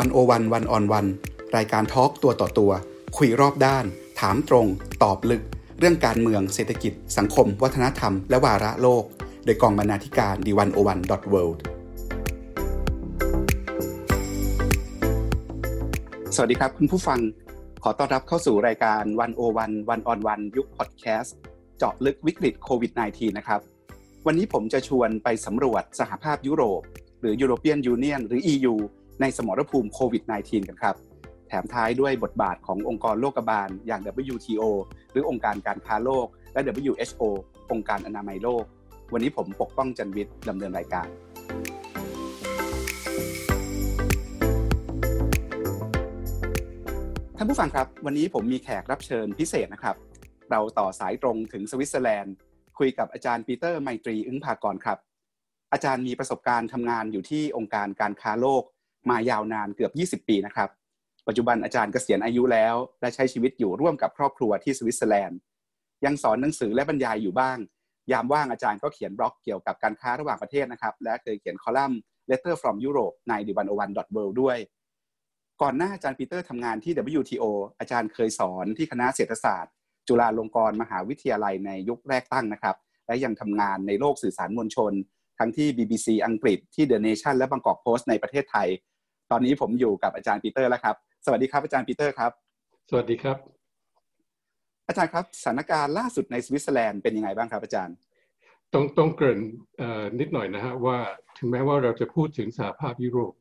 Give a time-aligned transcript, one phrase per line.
[0.00, 1.06] วันโอวันวันออนวัน
[1.56, 2.72] รายการทอล์กตัวต่อตัว
[3.16, 3.84] คุยรอบด้าน
[4.20, 4.66] ถามตรง
[5.02, 5.42] ตอบลึก
[5.78, 9.04] เรื่องการเมืองเศรษฐกิจ สังคม วัฒนธรรม และวาระโลก
[9.44, 11.62] โดยกองบรรณาธิการดีวันโอวันดอทเวิลด์
[16.34, 17.20] สวัสดีครับคุณผู้ฟัง
[17.82, 21.36] ขอต้อนรับเข้าสู่รายการวันโอวันวันออนวันยุคพอดแคสต์
[21.78, 23.60] เจาะลึกวิกฤตโควิด -19 นะครับ
[24.26, 26.82] วันนี้ผมจะชวนไปสำรวจสหภาพยุโรป
[27.20, 28.76] หรือ European Union หรือ EU
[29.20, 30.96] ในสมรภูมิโควิด -19 กันครับ
[31.48, 34.00] แถมท้ายด้วยบทบาทขององค์กรโลกบาล อย่าง
[34.34, 34.62] WTO
[35.12, 37.22] หรือองค์การการค้าโลก และ WHO
[37.72, 38.64] องค์การอนามัยโลก
[39.12, 41.08] วันนี้ผมปกป้องจันวิทย์ดำเนินรายการ
[47.36, 49.96] ท่านผู้ฟังครับวันนี้ผมมีแขกรับเชิญพิเศษนะครับ
[50.50, 52.34] เราต่อสายตรงถึงสวิตเซอร์แลนด์
[52.78, 54.98] คุยกับอาจารย์ปีเตอร์ไมตรีอึ๊งภากรณ์ครับ
[55.72, 58.62] อาจารย์มีประสบการณ์ทำงานอยู่ที่องค์การการค้าโลก
[59.10, 60.68] มายาวนานเกือบ 20 ปีนะครับ
[61.26, 65.38] ปัจจุบันอาจารย์เกษียณอายุแล้ว และใช้ชีวิตอยู่ร่วมกับครอบครัวที่สวิตเซอร์แลนด์
[66.04, 67.58] ยังสอนหนังสือและบรรยายอยู่บ้าง
[68.12, 74.34] ยามว่างอาจารย์ก็เขียนบล็อกเกี่ยวกับการค้าระหว่างประเทศนะครับ และเคยเขียนคอลัมน์ Letter from Europe ใน d 1 0 1 w o r l d
[74.40, 74.58] ด้วย
[75.62, 77.44] ก่อนหน้าอาจารย์ปีเตอร์ทำงานที่ WTO
[77.78, 79.72] อาจารย์เคยสอนที่คณะเศรษฐศาสตร์
[80.08, 84.92] จุฬาลงกรณ์มหาวิทยาลัยในยุคแรกตั้งนะครับ และยังทำงานในโลกสื่อสารมวลชน
[85.38, 88.68] ทั้งที่ BBC อังกฤษที่ The Nation และ Bangkok Post ในประเทศไทย
[89.30, 92.32] ตอนนี้ผมอยู่กับอาจารย์ปีเตอร์แล้วครับ สวัสดีครับอาจารย์ปีเตอร์ครับ
[92.90, 93.36] สวัสดีครับ
[94.88, 97.96] อาจารย์ครับสถานการณ์ล่าสุดในสวิตเซอร์แลนด์เป็นยังไงบ้างครับอาจารย์
[98.74, 99.40] ต้องต้องเกริ่น
[100.20, 100.98] นิดหน่อยนะฮะว่า
[101.38, 103.34] ถึงแม้ว่าเราจะพูดถึงสหภาพยุโรป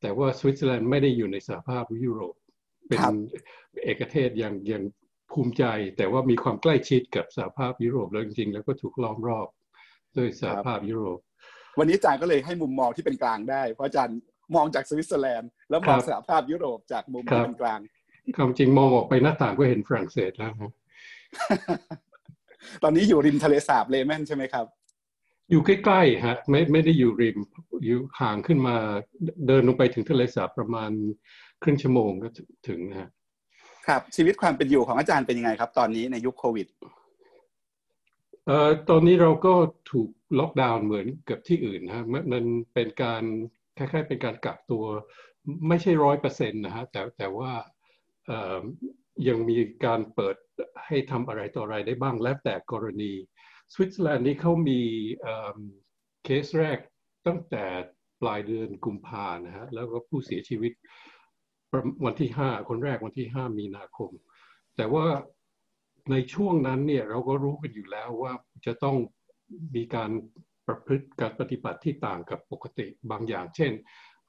[0.00, 2.34] แต่ว่าสวิตเซอร์แลนด์ไม่ได้อยู่ในสหภาพยุโรป
[2.88, 2.98] เป็น
[3.84, 4.84] เอกเทศอย่างอย่าง
[5.32, 5.64] ภูมิใจ
[5.96, 9.48] แต่ว่ามีความใกล้ชิดกับสหภาพยุโรปแล้วจริงๆแล้วก็ถูกล้อมรอบ
[10.16, 11.18] ด้วยสหภาพยุโรป
[11.78, 14.18] วันนี้อาจารย์ก็เลยให้มุมมองที่เป็นกลางได้ เพราะอาจารย์
[14.54, 17.80] มองจากสวิตเซอร์แลนด์ แล้วมองสหภาพยุโรปจากมุมที่เป็นกลาง
[18.36, 20.70] ความจริงมองออกไปหน้าต่างก็เห็นฝรั่งเศสแล้วครับ
[22.82, 24.66] ตอนนี้อยู่ริมทะเลสาบเลแมนใช่ไหมครับ
[25.50, 27.38] อยู่ใกล้ๆฮะไม่ไม่ได้อยู่ริม
[27.84, 28.76] อยู่ห่างขึ้นมา
[29.46, 30.90] เดินลงไปถึงทะเลสาบประมาณ
[31.62, 32.28] ครึ่งชั่วโมงก็
[32.68, 33.10] ถึงนะฮะ
[33.88, 36.66] ครับชีวิตความเป็นอยู่ของอาจารย์เป็นยังไงครับ ตอนนี้ในยุคโควิด
[38.46, 39.54] เอ่อตอนนี้เราก็
[39.90, 42.44] ถูกล็อกดาวน์เหมือนกับที่อื่นนะฮะมัน
[42.74, 43.24] เป็นการ
[43.80, 44.84] คล้ายๆเป็นการกักตัว
[45.68, 47.50] ไม่ใช่ร้อยเปอร์เซ็นต์นะฮะแต่แต่ว่า
[49.28, 50.36] ยังมีการเปิด
[50.86, 53.12] ให้ทำอะไรต่ออะไรได้บ้างแล้วแต่กรณี
[53.72, 54.80] สวิตเซอร์แลนด์นี้เขามี
[56.24, 56.78] เคสแรก
[57.26, 57.64] ตั้งแต่
[58.20, 60.72] ปลายเดือนกุมภานะฮะแล้วก็ผู้เสียชีวิต
[62.04, 64.10] วันที่ห้าคนแรกวันที่ห้ามีนาคม
[64.76, 65.04] แต่ว่า
[66.10, 68.32] ในช่วงนั้นเนี่ยเราก็รู้กันอยู่แล้วว่า
[68.66, 68.96] จะต้อง
[69.76, 70.10] มีการ
[70.70, 73.72] ประพฤติการปฏิบัติที่ต่างกับปกติบางอย่าง เช่น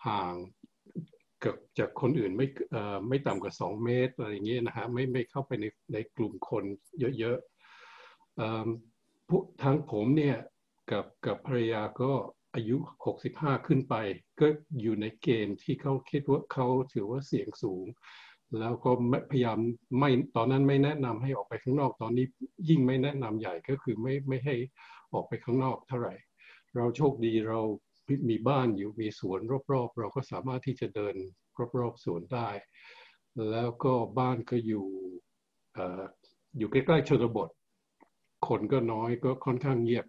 [0.07, 0.33] ห่าง
[1.43, 2.47] กับจากคนอื่นไม่
[3.09, 6.63] ไม่ต่ำกว่า 2 เมตรอะไรอย่างเงี้ยนะฮะไม่ไม่เข้าไปในในกลุ่มคน
[7.19, 10.37] เยอะๆผู้ทั้งผมเนี่ย
[10.91, 12.11] กับกับภรรยาก็
[12.55, 12.77] อายุ
[13.21, 13.95] 65 ขึ้นไป
[14.39, 14.47] ก็
[14.81, 17.85] อยู่ในเกณฑ์ที่เขาคิดว่าเขาถือว่าเสี่ยงสูง
[18.59, 18.91] แล้วก็
[19.31, 19.59] พยายาม
[19.99, 22.25] ไม่ตอนนั้นไม่แนะนำให้ออกไปข้างนอกตอนนี้
[22.69, 24.55] ยิ่งไม่แนะนำใหญ่ก็คือไม่ไม่ให้
[25.13, 26.13] ออกไปข้างนอกเท่าไหร่
[26.75, 27.59] เราโชคดีเรา
[28.29, 29.39] มีบ้านอยู่มีสวน
[29.73, 31.15] รอบๆ เราก็สามารถที่จะเดิน
[31.79, 32.49] รอบๆสวนได้
[33.51, 34.87] แล้วก็บ้านก็อยู่
[36.57, 37.49] อยู่ใกล้ๆชนบท
[38.47, 40.05] คนก็น้อยก็ค่อนข้างเงียบ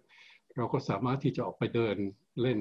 [0.55, 1.97] เราก็สามารถที่จะออกไปเดิน
[2.41, 2.57] เล่น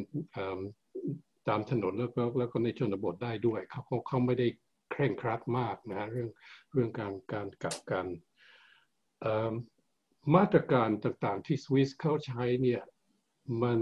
[1.49, 4.47] ตามถนนแล้วก็แล้วก็ในชนบทได้ด้วยเขาเขาไม่ได้
[4.91, 6.29] เคร่งครัดมากนะเรื่อง
[6.73, 8.07] เรื่องการการกักกัน
[10.35, 12.83] มาตรการต่างๆที่สวิสเขาใช้เนี่ย
[13.63, 13.79] มัน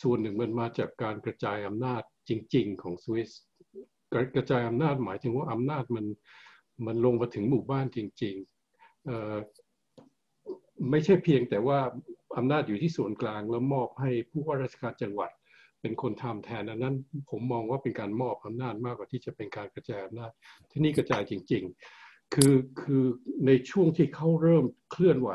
[0.00, 3.30] ส่วนหนึ่งมันมาจากการกระจายอำนาจจริง ๆ ของสวิส
[4.34, 6.06] กระจายอำนาจหมายถึงว่าอำนาจมัน
[6.86, 8.52] มันลงมาถึงหมู่บ้านจริงๆ
[10.90, 11.78] ไม่ใช่เพียงแต่ว่า
[12.38, 15.30] อำนาจอยู่ที่ส่วนกลางแล้วมอบให้ผู้ว่าราชการจังหวัด
[15.80, 16.96] เป็นคนทำแทนอันนั้น
[17.30, 20.30] ผมมองว่าเป็นการมอบอำนาจมากกว่าที่จะเป็นการกระจายอำนาจ
[20.70, 21.64] ที่นี่กระจายจริง
[21.98, 23.04] ๆ คือคือ
[23.46, 25.30] ในช่วงที่เขาเริ่มเคลื่อนไหว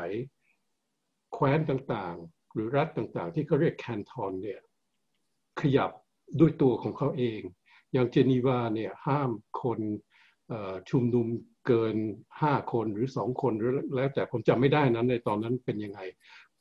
[1.32, 2.16] แคว้นต่าง
[2.58, 4.60] รือรัฐต่างๆ ที่เขาเรียกแคนทอนเนี่ย
[5.60, 5.90] ขยับ
[6.40, 7.40] ด้วยตัวของเขาเอง
[7.92, 9.30] อย่างเจนีวาเนี่ยห้าม
[9.62, 9.80] คน
[10.90, 11.26] ชุมนุม
[11.66, 11.96] เกิน
[12.42, 16.00] ห้าคนหรือสองคนหรือแล้วแต่ผมจำไม่ได้นั้นในตอนนั้นเป็นยังไง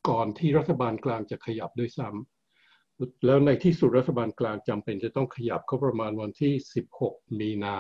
[0.09, 6.53] ก่อนที่รัฐบาลกลางจะขยับด้วยซ้ำแล้วในที่สุดรัฐบาลกลางจำเป็นจะต้องขยับเขาประมาณวันที่
[6.95, 7.77] 16 มีนา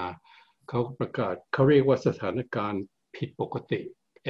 [0.69, 2.83] เขาประกาศเขาเรียกว่าสถานการณ์
[3.15, 3.81] ผิดปกติ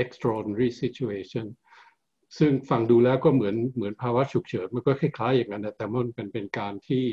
[0.02, 1.46] extraordinary situation
[2.38, 7.06] ซึ่งฟังดูแล้วก็เหมือนเหมือนภาวะฉุกเฉินมันก็คล้ายๆอย่างนั้นนะแต่มันเป็นเป็นการที่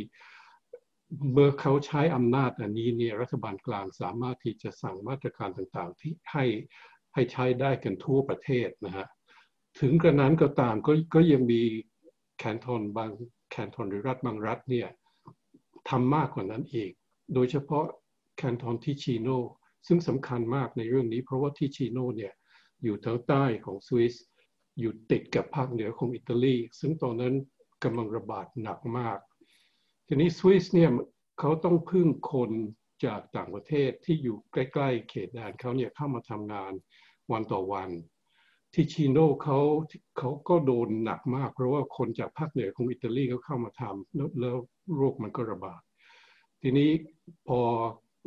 [1.33, 6.45] เมื่อเขาใช้อำนาจอันนี้เนี่ยรัฐบาลกลางสามารถที่จะสั่งมาตรการต่างๆ ที่ให้
[7.15, 9.07] ให้ใช้ได้กันทั่วประเทศนะฮะ
[9.81, 11.63] ถึงกระนั้นก็ตามก็ก็ยังมี
[12.39, 13.11] แคนทอนบาง
[13.51, 14.89] แคนทอนหรือรัฐบางรัฐเนี่ย
[15.89, 16.91] ทำมากกว่านั้นอีก
[17.35, 17.85] โดยเฉพาะ
[18.37, 19.29] แคนทอนที่ชิโน
[19.87, 22.33] ซึ่งสำคัญมากในเรื่องนี้ เพราะว่าที่ชิโนเนี่ย
[22.83, 24.15] อยู่ทางใต้ของสวิส
[24.79, 27.35] อยู่ติดกับภาคเหนือของอิตาลี ซึ่งตอนนั้น
[27.85, 29.19] กำลังระบาดหนักมาก
[30.07, 30.91] ทีนี้สวิสเนี่ย
[31.39, 32.51] เขาต้องพึ่งคน
[33.05, 36.73] จากต่างประเทศที่อยู่ใกล้ ๆ เขตแดนเขาเนี่ยเข้ามาทำงาน
[37.33, 37.91] วันต่อวัน
[38.75, 39.59] ที่ชิโนเขา
[40.19, 44.57] เขาก็โดนหนักมาก เพราะว่าคนจากภาคเหนือของอิตาลีเขาเข้ามาทำแล้วแล้ว
[44.97, 45.81] โรคมันก็ระบาด
[46.63, 46.91] ทีนี้
[47.49, 47.61] พอ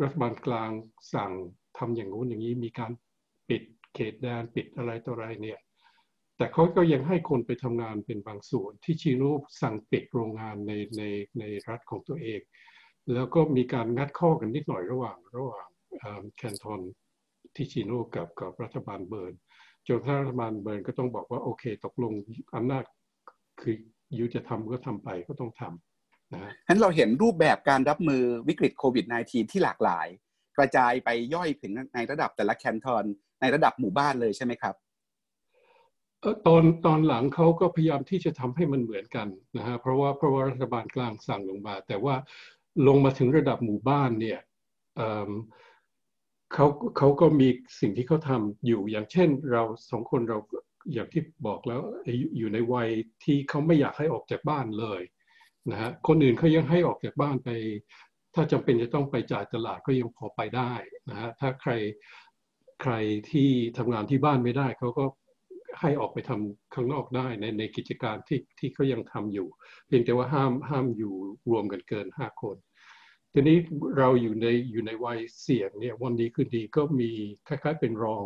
[0.02, 0.70] รัฐบาลกลาง
[1.14, 1.32] สั่ง
[1.78, 2.92] ทำอย่างนู้นอย่างนี้มีการ
[3.50, 5.60] ปิดเขตแดนปิดอะไรต่ออะไรเนี่ย
[6.38, 9.24] แต่เขาก็ยังให้คนไปทำงานเป็นบางส่วนที่ชิโน
[9.62, 11.04] สั่งปิดโรงงานในใน
[11.40, 12.42] ในรัฐของตัวเอง
[13.14, 15.68] แล้วก็มีการงัดข้อกันนิดหน่อยระหว่างระหว่าง
[16.38, 16.82] แคนทอน
[17.56, 19.34] ที่ชิโนกับกับรัฐบาลเบิร์น
[19.88, 22.14] จนรัฐบาลเบิร์นก็ต้องบอกว่าโอเค ตกลง
[22.56, 22.84] อำนาจ
[23.62, 23.76] คือ
[24.18, 30.08] ยูจะทำก็ทำไปก็ต้องทำนะฮะนั้นเราเห็นรูปแบบการรับมือวิกฤตโควิด -19 ที่หลากหลาย
[30.58, 33.04] กระจายไปย่อยถึงในระดับแต่ละแคนทอน
[33.42, 34.76] ในระดับหมู่บ้านเลยใช่ไหมครับ
[36.48, 39.28] ตอนตอนหลังเขาก็พยายามที่จะทำให้มันเหมือนกัน
[39.58, 42.16] นะฮะเพราะว่าเพราะว่ารัฐบาลกลางสั่งลงมา แต่ว่า
[42.88, 44.40] ลงมาถึงระดับหมู่บ้านเนี่ย
[46.54, 46.66] เขา
[46.98, 47.48] เขาก็มี
[47.80, 50.40] สิ่งที่เขาทำอยู่อย่างเช่น เราสองคนเรา
[50.94, 51.82] อย่างที่บอกแล้ว
[52.38, 52.90] อยู่ในวัย
[53.24, 55.02] ที่เขาไม่อยากให้ออกจากบ้านเลย
[55.72, 57.50] นะฮะคนอื่นเขายังให้ออกจากบ้านไป
[58.36, 60.74] ถ้าจำเป็นจะต้องไปจ่ายตลาดก็ยังพอไปได้
[61.10, 61.72] นะฮะถ้าใคร
[62.82, 62.94] ใคร
[63.30, 65.06] ที่ทำงานที่บ้านไม่ได้เขาก็
[65.80, 69.48] ให้ออกไปทำข้างนอกได้ในในกิจการที่ที่เขายังทำอยู่
[69.88, 71.14] เพียงแต่ว่าห้ามห้ามอยู่
[71.52, 72.58] รวมกันเกินห้าคน
[73.34, 73.58] ทีนี้
[73.98, 77.12] เราอยู่ในอยู่ในวัยเสี่ยงเนี่ยวันดีคืนดีก็มี
[77.48, 78.26] คล้ายๆเป็นรอง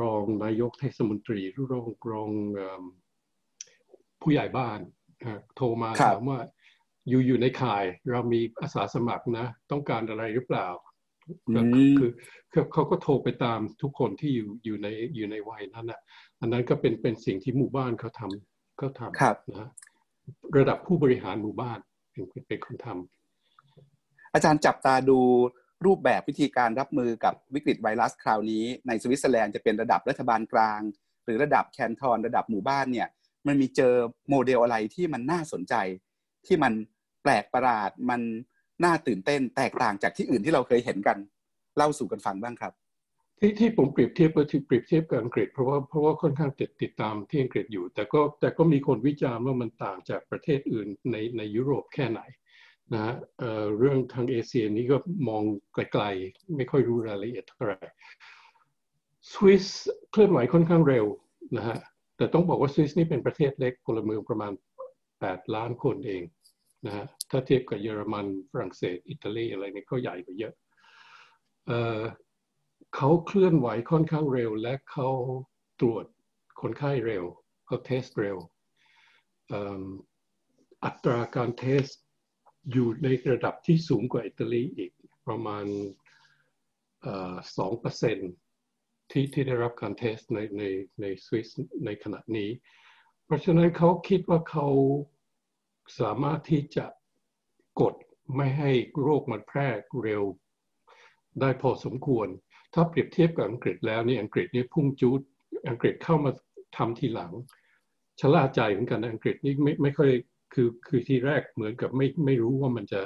[0.00, 2.30] รองนายกเทศมนตรีหรือรองรอง
[4.22, 4.80] ผู้ใหญ่บ้าน
[5.56, 6.40] โทรมาถามว่า
[7.08, 10.66] อยู่อยู่ในข่ายเรามีอาสาสมัครนะ ต้องการอะไรหรือเปล่า
[12.00, 12.06] คื
[12.60, 16.00] อเขาก็โทรไปตามทุกคนที่อยู่อยู่ในอยู่ในวัยนั้นอะ
[16.40, 19.68] อันนั้นก็เป็นเป็นสิ่งที่หมู่บ้านเขาทำเขาทำนะ
[20.58, 21.78] ระดับผู้บริหารหมู่บ้าน
[22.10, 25.20] เป็นเป็นคนทำอาจารย์จับตาดู
[25.86, 30.80] รูปแบบวิธีการรับมือกับวิกฤตไวรัสคราวนี้ ในสวิตเซอร์แลนด์จะเป็นระดับรัฐบาลกลาง
[31.24, 33.08] หรือระดับแคนทอนระดับหมู่บ้านเนี่ย
[33.46, 33.94] มันมีเจอ
[34.30, 35.74] โมเดลอะไรที่มันน่าสนใจ
[36.46, 36.72] ที่มัน
[37.22, 38.20] แปลกประหลาดมัน
[38.84, 41.18] น่าตื่นเต้นแตกต่างจากที่อื่นที่เราเคยเห็นกัน
[41.76, 42.72] เล่าสู่กันฟังบ้างครับ
[43.38, 52.20] ที่ที่ผมเปรียบเทียบก็ที่เปรียบเทียบกับอังกฤษเพราะว่าเพราะว่าค่อนข้างติดติดตามที่อังกฤษอยู่ แต่ก็แต่ก็มีคนวิจารณ์ว่ามันต่างจากประเทศอื่นในในยุโรปแค่ไหน
[52.94, 54.96] นะเเรื่องทางเอเชียนี้ก็
[55.28, 55.42] มอง
[55.74, 57.78] ไกลๆ ไม่ค่อยรู้รายละเอียดเท่าไหร่
[59.32, 59.64] สวิส
[60.10, 61.06] เคลื่อนไหวค่อนข้างเร็ว
[61.56, 61.78] นะฮะ
[62.16, 64.52] แต่ต้องบอกว่าสวิสนี่เป็นประเทศเล็กพลเมืองประมาณ
[65.02, 66.22] 8 ล้านคนเอง
[66.86, 70.54] นะฮะ ถ้าเทียบกับเยอรมันฝรั่งเศส อิตาลีอะไรนี่ก็ใหญ่กว่าเยอะ
[71.66, 75.08] เเขาเคลื่อนไหวค่อนข้างเร็ว และเขา
[75.80, 76.04] ตรวจ
[76.60, 77.24] คนไข้เร็ว
[77.66, 78.36] เขาเทสเร็ว
[80.84, 81.84] อัตราการเทส
[82.72, 84.92] อยู่ในระดับที่สูงกว่าอิตาลีอีก
[85.26, 85.66] ประมาณ
[87.56, 88.18] สองเปอร์เซ็น
[89.10, 90.62] ที่ที่ได้รับการเทสในใน
[91.00, 91.48] ในสวิส
[91.84, 92.50] ในขณะนี้
[93.24, 94.68] เพราะฉะนั้นเขาคิดว่าเขา
[96.00, 96.86] สามารถที่จะ
[97.80, 97.94] กด
[98.36, 98.70] ไม่ให้
[99.02, 99.68] โรคมันแพร่
[100.02, 100.22] เร็ว
[101.40, 102.28] ได้พอสมควร
[102.74, 105.20] ถ้าเปรียบเทียบกับอังกฤษแล้วนี่อังกฤษนี่พุ่งจูด
[105.70, 106.30] อังกฤษเข้ามา
[106.76, 107.32] ทำทีหลัง
[108.20, 110.10] ชะล่าใจเหมือนกันอังกฤษนี่ไม่ไม่ค่อย
[110.54, 113.00] คือคือที่แรกเหมือนกับไม่ไม่รู้ว่ามันจะ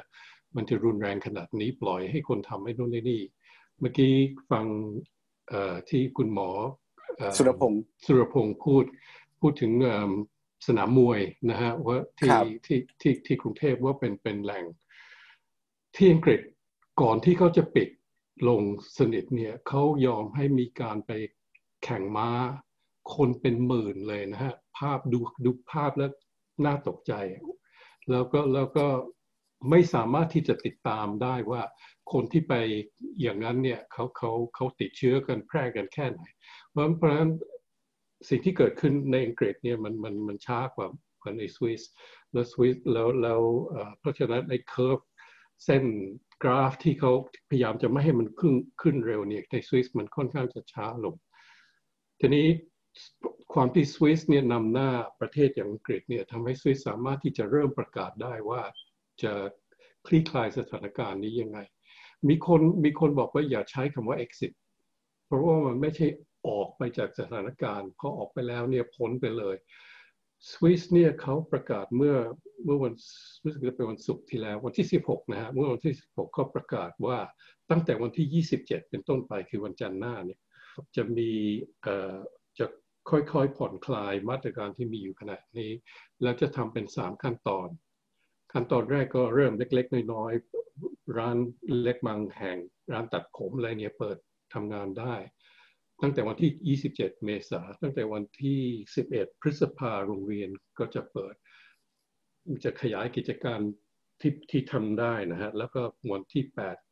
[0.56, 3.22] มันจะรุนแรงขนาดนี้ปล่อยให้คนทำให้นู่นนี่
[3.80, 4.12] เมื่อกี้
[4.50, 4.64] ฟัง
[5.88, 6.50] ที่คุณหมอ
[7.36, 8.84] สุรพงศ์สุรพงศ์พูด
[9.40, 9.72] พูดถึง
[10.66, 12.30] สนามมวยนะฮะว่าที่
[12.66, 14.64] ที่ที่ที่กรุงเทพว่าเป็นเป็นแหล่ง
[15.96, 16.40] ที่อังกฤษ
[17.00, 17.88] ก่อนที่เขาจะปิด
[18.48, 18.62] ลง
[18.98, 21.10] สนิทเนี่ยเขายอมให้มีการไป
[21.84, 22.28] แข่งม้า
[23.14, 26.10] คนเป็นหมื่นเลยนะฮะภาพดูดูภาพแล้ว
[26.64, 27.12] น่าตกใจ
[28.10, 28.86] แล้วก็แล้วก็
[29.70, 31.62] ไม่สามารถที่จะติดตามได้ว่า
[32.12, 32.54] คนที่ไป
[33.22, 36.20] อย่างนั้นเนี่ยเขาเขาเขาติดเชื้อกันแพร่กันแค่ไหน
[36.70, 37.30] เพราะเพราะฉะนั้น
[38.28, 40.88] สิ่งที่เกิดขึ้นในอังกฤษเนี่ยมันมันมันช้ากว่า
[41.18, 41.82] เหมือนในสวิส
[42.32, 43.40] แล้วสวิสแล้วแล้ว
[43.98, 44.98] เพราะฉะนั้นในเคอร์ฟ
[45.64, 45.84] เส้น
[46.42, 47.12] กราฟที่เขา
[47.50, 51.14] พยายามจะไม่ให้มันขึ้นขึ้นเร็วเนี่ยในสวิสมันค่อนข้างจะช้าลง
[52.20, 52.46] ทีนี้
[53.52, 54.90] ความที่สวิสเนี่ยนำหน้า
[55.20, 58.62] ประเทศอย่างอังกฤษเนี่ยทำให้สวิสสามารถที่จะเริ่มประกาศได้ว่า
[59.22, 59.32] จะ
[60.06, 61.58] คลี่คลายสถานการณ์นี้ยังไง
[62.28, 64.52] มีคนมีคนบอกว่าอย่าใช้คำว่า exit
[65.26, 66.06] เพราะว่ามันไม่ใช่
[66.48, 69.56] ออกไปจากสถานการณ์พอออกไปแล้วเนี่ยพ้นไปเลย
[70.50, 72.16] สวิสเนี่ยเขาประกาศเมื่อ
[72.64, 72.94] เมื่อวัน
[73.42, 77.18] รู้สึกจะเป็นวันศุกร์ที่แล้ววันที่ 16 นะฮะเมื่อวันที่ 16เขาประกาศว่า
[77.70, 80.40] ตั้งแต่วันที่ 27 เป็นต้นไปคือวันจันทร์หน้าเนี่ย
[80.96, 81.30] จะมี
[81.82, 82.16] เอ่อ
[82.58, 82.66] จะ
[83.10, 85.70] ค่อยๆผ่อนคลายมาตรการที่มีอยู่ขณะนี้
[86.22, 87.68] แล้วจะทำเป็น 3 ขั้นตอน
[88.52, 91.36] ขั้นตอนแรกก็เริ่มเล็กๆ น้อยๆ ร้าน
[91.82, 92.58] เล็กบางแห่ง
[92.92, 94.16] ร้านตัดผมอะไรเนี่ยเปิด
[94.54, 95.14] ทำงานได้
[96.02, 98.60] ตั้งแต่วันที่ 27 เมษาตั้งแต่วันที่
[99.00, 101.34] 11 พฤษภาโรงเรียนก็จะเปิด
[102.64, 103.60] จะขยายกิจการ
[104.20, 105.82] ที่ที่ทำได้นะฮะ แล้วก็
[106.12, 106.44] วันที่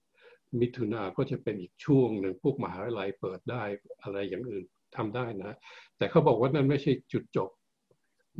[0.06, 3.62] 8 มิถุนาก็จะเป็นอีกช่วงหนึ่งพวกมหาวิทยาลัยเปิดได้
[4.02, 4.64] อะไรอย่างอื่น
[4.96, 5.56] ทำได้นะ
[5.96, 7.50] แต่เขาบอกว่านั่นไม่ใช่จุดจบ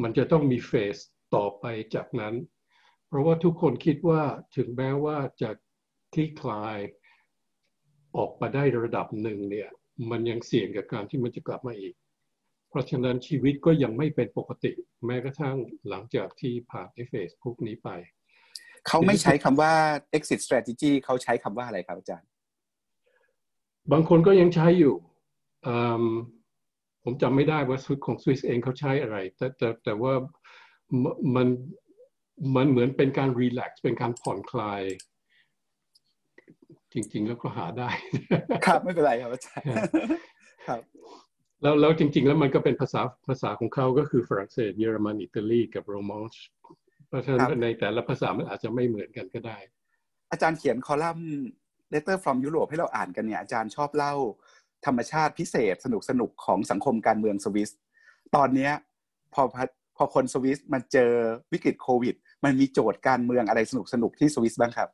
[0.03, 0.97] มันจะต้องมีเฟส
[1.35, 1.65] ต่อไป
[1.95, 2.35] จากนั้น
[3.09, 4.23] เพราะว่าทุกคนคิดว่า
[4.57, 5.51] ถึงแม้ว่าจะ
[6.13, 6.79] คลี่คลาย
[8.17, 9.71] ออกมาได้ระดับหนึ่งเนี่ย
[10.11, 11.95] มันยังเสี่ยงกับการที่มันจะกลับมาอีก
[12.69, 14.73] เพราะฉะนั้นชีวิตก็ยังไม่เป็นปกติ
[15.07, 15.57] แม้กระทั่ง
[15.89, 17.89] หลังจากที่ผ่านไอ้เฟสพวกนี้ไป
[18.89, 19.73] เขาไม่ใช้คำว่า
[20.17, 22.29] exit strategy เขาใช้คำว่าอะไรครับอาจารย์
[23.93, 24.95] บางคนก็ยังใช้อยู่
[27.05, 30.13] ผมจำไม่ได้ว่าสุดของสวิสเองเขาใช้อะไร แต่แต่แต่ว่า
[31.37, 31.49] มัน
[32.57, 34.83] มันเหมือนเป็นการรีแลกซ์เป็นการผ่อนคลาย
[36.95, 37.89] จริง ๆ แล้วก็หาได้
[38.67, 39.65] ครับไม่เป็นไรครับอาจารย์
[40.69, 40.81] ครับ
[41.63, 46.43] แล้วแล้วจริง ๆ แล้วมันก็เป็นภาษาภาษาของเขาก็คือฝรั่งเศสเยอรมันอิตาลีกับโรมานช์
[47.09, 49.59] เพราะฉะนั้นในแต่ละภาษามันอาจจะไม่เหมือนกันก็ได้
[50.33, 51.47] อาจารย์เขียนคอลัมน์
[51.93, 54.15] Letter from Europe ให้เราอ่านกันเนี่ยอาจารย์ชอบเล่า
[54.87, 57.71] ธรรมชาติพิเศษสนุกสนุกของสังคมการเมืองสวิส
[58.37, 58.73] ตอนเนี้ย
[59.35, 59.43] พอ
[59.97, 61.13] พอคนสวิสมันเจอ
[61.53, 64.89] วิกฤตโควิด มันมีโจทย์การเมืองอะไรสนุกสนุกที่สวิสบ้างครับ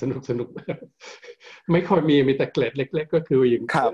[0.00, 0.48] สนุกสนุก
[1.72, 3.92] ไม่ค่อยมีมีแต่เกล็ดเล็ก ๆ ก็คืออย่างครับ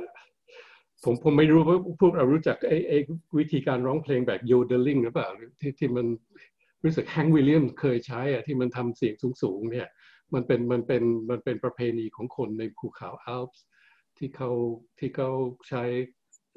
[1.04, 2.99] ผมผมไม่รู้ว่าพวกเรารู้จักไอ้ไอ้
[3.38, 5.28] วิธีการร้องเพลงแบบโยเดลลิงหรือเปล่า
[5.61, 6.06] ที่ที่มัน
[6.85, 9.88] รู้สึกแฮงวิลเลียมเคยใช้อะที่มันทำเสียงสูงๆเนี่ย
[10.35, 13.61] มันเป็นมันเป็นมันเป็นประเพณีของคนในภูเขาอัลป์
[14.18, 14.50] ที่เขา
[14.99, 15.30] ที่เขา
[15.68, 15.83] ใช้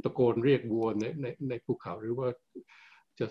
[0.04, 2.30] ตะโกนเรียกวัวในในในภูเขาหรือว่า
[3.20, 3.28] จะ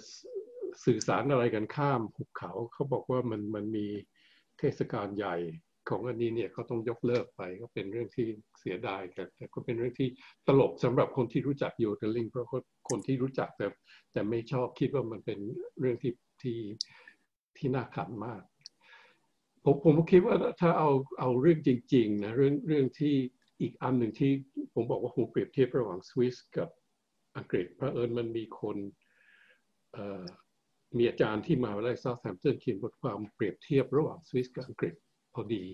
[0.84, 3.86] สื่อสารอะไรกันข้ามภูเขาเขาบอกว่ามันมันมี
[4.58, 5.36] เทศกาลใหญ่
[5.90, 8.26] ของอันนี้เนี่ยเขาต้องยกเลิกไปก็เป็นเรื่องที่
[8.60, 10.08] เสียดายแต่ก็เป็นเรื่องที่
[10.46, 12.48] ตลกสำหรับคนที่รู้จักโยเดลลิงเพราะ
[12.88, 13.66] คนที่รู้จักแต่
[14.12, 15.38] แต่ไม่ชอบคิดว่ามันเป็น
[15.80, 16.58] เรื่องที่ที่
[17.56, 18.42] ที่น่าขันมาก
[19.64, 20.90] ผมผมคิดว่าถ้าเอา
[21.20, 23.14] เอาเรื่องจริงๆนะเรื่องเรื่องที่
[23.60, 24.30] อีกอันหนึ่งที่
[24.74, 26.68] ผมบอกว่าผมเปรียบเทียบระหว่างสวิสกับ
[27.36, 28.76] อังกฤษพระเอิญมันมีคน
[30.96, 34.94] มีอาจารย์ที่มาวิทยาลัยซาแฮมป์ตันเขียนบทความเปรียบเทียบระหว่างสวิสกับอังกฤษ
[35.38, 35.64] อดี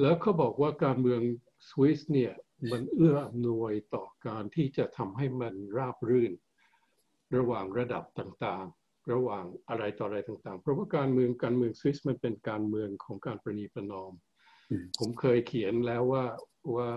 [0.00, 1.20] แล้วเขาบอกว่าการเมือง
[1.68, 2.32] สวิสเนี่ย
[2.72, 6.32] มันเอื้ออำนวยต่อการที่จะทำให้มันราบรื่น
[7.36, 14.12] ระหว่างระดับต่างๆ ระหว่างอะไรต่ออะไรต่างๆ เพราะว่าการเมืองการเมืองสวิสมันเป็นการเมืองของการประนีประนอม
[14.98, 16.24] ผมเคยเขียนแล้วว่า
[16.76, 16.90] ว่า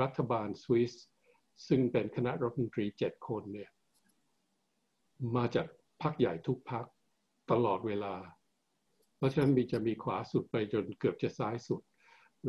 [0.00, 0.92] รัฐบาลสวิส
[1.68, 3.70] ซึ่งเป็นคณะรัฐมนตรีเจ็ดคนเนี่ย
[5.36, 5.66] มาจาก
[6.02, 6.84] พรรคใหญ่ทุกพรรค
[7.50, 8.14] ตลอดเวลา
[9.18, 11.80] เพราะฉะนั้นมีจะมีขวาสุดไปจนเกือบจะซ้ายสุด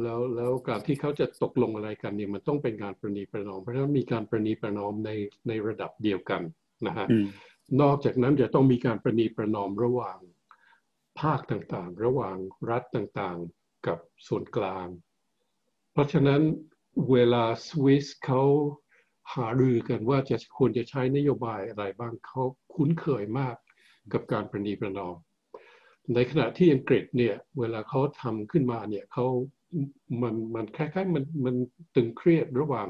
[0.02, 5.12] แล้วแล้วการที่เขาจะตกลงอะไรกันเนี่ยมันต้องเป็นการประนีประนอม เพราะฉะนั้นมีการประนีประนอมใน
[5.48, 6.42] ในระดับเดียวกัน
[6.88, 7.08] นะฮะ
[7.82, 10.20] นอกจากนั้นจะต้องมีการประนีประนอมระหว่าง
[11.20, 12.38] ภาคต่างๆ ระหว่าง
[12.70, 13.98] รัฐต่างๆ กับ
[14.28, 14.88] ส่วนกลาง
[15.92, 16.42] เพราะฉะนั้น
[17.12, 18.42] เวลาสวิสเขา
[19.36, 23.56] หารือกันว่าจะควรจะใช้นโยบายอะไรบ้างเขาคุ้นเคยมาก
[24.14, 25.16] กับการประนีประนอม
[26.14, 29.26] ในขณะที่อังกฤษเนี่ยเวลาเขาทำขึ้นมาเนี่ยเขา
[30.22, 31.56] มันมันคล้ายๆมันมัน
[31.96, 32.88] ตึงเครียดระหว่าง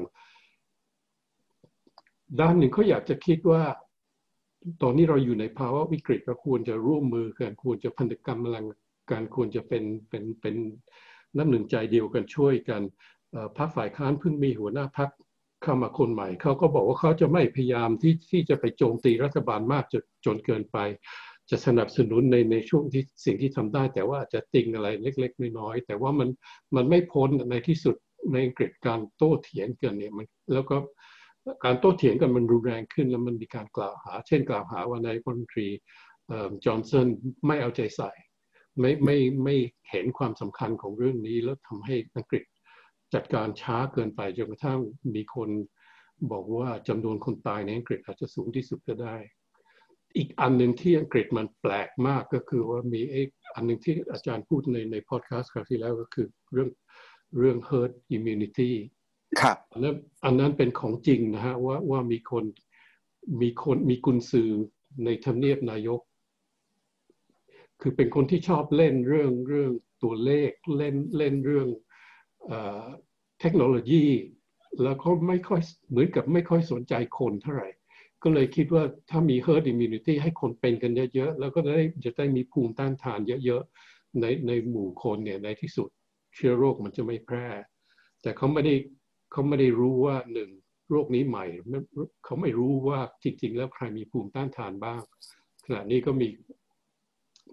[2.40, 3.62] ด้านหนึ่งเขาอยากจะคิดว่า
[4.82, 8.66] ตอนนี้เราอยู่ในภาวะวิกฤตเราควรจะร่วมมือกันควรจะพันธกรรมพลัง
[9.10, 10.54] การควรจะเป็นเป็นเป็น
[11.36, 12.82] น้ำหนึ่งใจเดียวกันช่วยกัน
[13.58, 15.10] พรรคฝ่ายค้านเพิ่งมีหัวหน้าพรรค
[15.62, 20.78] เข้ามาคนใหม่เขาก็บอกว่าเขาจะไม่พยายามที่ที่จะไปโจมตีรัฐบาลมากจนจนเกินไป
[21.50, 26.28] จะสนับสนุนในในช่วงที่สิ่งที่ทำได้ แต่ว่าจะติงอะไรเล็ก ๆ น้อยๆแต่ว่ามัน
[26.76, 27.96] มันไม่พ้นในที่สุด
[28.32, 30.76] ในอังกฤษการโต้เถียงกันเนี่ยมันแล้วก็
[31.64, 35.66] การโต้เถียงกันมันรุนแรงขึ้นแล้วมันมีการกล่าวหา เช่นกล่าวหาว่านายพลตรี
[36.64, 37.06] จอห์นสัน
[37.46, 38.10] ไม่เอาใจใส่
[38.80, 39.56] ไม่ไม่ไม่
[39.90, 42.44] เห็นความสำคัญของเรื่องนี้ แล้วทำให้อังกฤษ
[43.14, 44.80] จัดการช้าเกินไปจนกระทั่ง
[45.14, 45.48] มีคน
[46.32, 49.16] บอกว่าจำนวนคนตายในอังกฤษอาจจะสูงที่สุดก็ได้
[50.16, 53.22] อีกอันหนึ่งที่อังกฤษมันแปลกมากก็คือว่ามีไอ้
[53.54, 56.70] อันหนึ่งที่อาจารย์พูดในในพอดแคสต์ครั้งที่แล้วก็คือเรื่อง
[57.38, 58.70] เรื่อง herd immunity
[59.40, 62.44] ครับอันนั้นอันนั้นเป็นของจริงนะฮะว่าว่ามีคน
[63.42, 64.50] มีคนมีกุญสือ
[65.04, 66.00] ในทำเนียบนายก
[67.80, 71.68] คือเป็นคนที่ชอบเล่นเรื่องเรื่องตัวเลขเล่นเล่นเรื่อง
[73.40, 74.04] เทคโนโลยี
[74.82, 77.68] แล้วเขาไม่ค่อยเหมือนกับไม่ค่อยสนใจคนเท่าไหร่
[78.22, 85.88] ก็เลยคิดว่าถ้ามี herd immunity ให้คนเป็นกันเยอะๆ แล้วก็ได้จะได้มีภูมิต้านทานเยอะๆ ในในหมู่คนเนี่ยในที่สุด
[86.34, 87.48] เชื้อโรคมันจะไม่แพร่
[88.22, 88.74] แต่เขาไม่ได้
[89.32, 90.50] เขาไม่ได้รู้ว่าหนึ่ง
[90.90, 91.46] โรคนี้ใหม่
[92.24, 95.02] เขาไม่รู้ว่าจริง ๆ แล้วใครมีภูมิต้านทานบ้าง
[95.64, 96.28] ขณะนี้ก็มี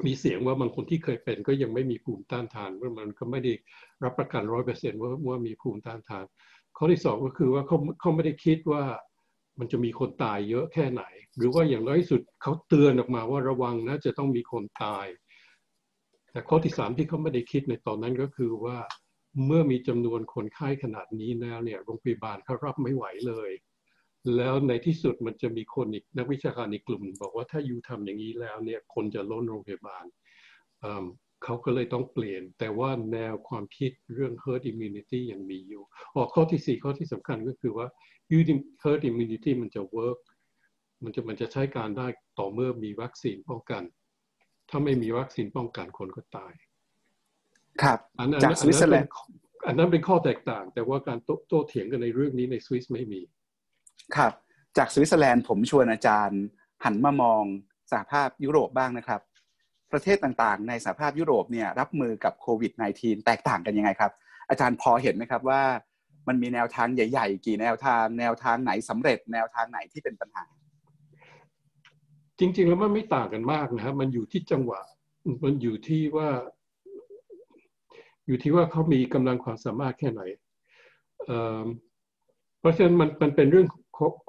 [0.06, 3.54] มีเสียงว่าบางคนที่เคยเป็นก็ยังไม่มีภูมิต้านทานว่าะมันก็ไม่ได้
[4.04, 6.26] รับประกันร้อยเปอร์เซ็นต์ว่าว่ามีภูมิต้านทาน
[6.78, 8.84] ข้อที่สองก็คือว่าเขาเขาไม่ได้คิดว่า
[9.60, 11.04] มันจะมีคนตายเยอะแค่ไหน
[11.38, 15.06] หรือว่าอย่างน้อยสุดเขาเตือนออกมาว่าระวังนะจะต้องมีคนตาย
[16.32, 18.78] แต่ข้อที่สามที่เขาไม่ได้คิดในตอนนั้นก็คือว่า
[19.46, 23.52] เมื่อมีจำนวนคนไข้ขนาดนี้แล้วเนี่ยโรงพยาบาลเขารับไม่ไหวเลย
[24.36, 30.06] แล้วในที่สุดมันจะมีคนอีกนักวิชาการอีกกลุ่ม บอกว่าถ้าอยู่ทำอย่างนี้แล้วเนี่ยคนจะล้นโรงพยาบาล
[31.44, 35.84] เขาก็เลยต้องเปลี่ยน แต่ว่าแนวความคิดเรื่อง herd immunity ยังมีอยู่
[36.16, 37.88] ออข้อที่สี่ข้อที่สำคัญก็คือว่า
[38.84, 40.22] herd immunity มันจะ work
[41.04, 42.08] มันจะมันจะใช้การได้
[42.40, 43.84] ต่อเมื่อมีวัคซีนป้องกัน
[44.70, 46.54] ถ้าไม่มีวัคซีนป้องกันคนก็ตาย
[47.82, 48.00] ครับ
[48.44, 49.12] จากสวิตเซอร์แลนด์
[49.68, 53.22] อันนั้นเป็นข้อแตกต่าง แต่ว่าการโต้เถียงกันในเรื่องนี้ในสวิสไม่มี
[54.16, 54.32] ครับ
[54.78, 56.42] จากสวิตเซอร์แลนด์ผมชวนอาจารย์
[56.86, 57.44] หันมามอง
[57.92, 59.22] สหภาพยุโรปบ้างนะครับ
[59.92, 64.12] ประเทศต่างๆ ในสหภาพยุโรปเนี่ยรับมือกับโควิด -19 แตกต่างกันยังไงครับ
[64.50, 65.62] อาจารย์พอเห็นไหมครับว่า
[66.28, 70.46] มันมีแนวทางใหญ่ ๆ กี่แนวทาง แนวทางไหนสำเร็จ แนวทางไหนที่เป็นปัญหา
[72.40, 74.82] จริง ๆ แล้วมันไม่ต่างกันมากนะครับมันอยู่ที่จังหวะ
[75.44, 76.30] มันอยู่ที่ว่า
[78.28, 80.22] อยู่ที่ว่าเขามีกำลังความสามารถแค่ไหน
[82.60, 83.68] เพราะฉะนั้นมันมันเป็นเรื่อง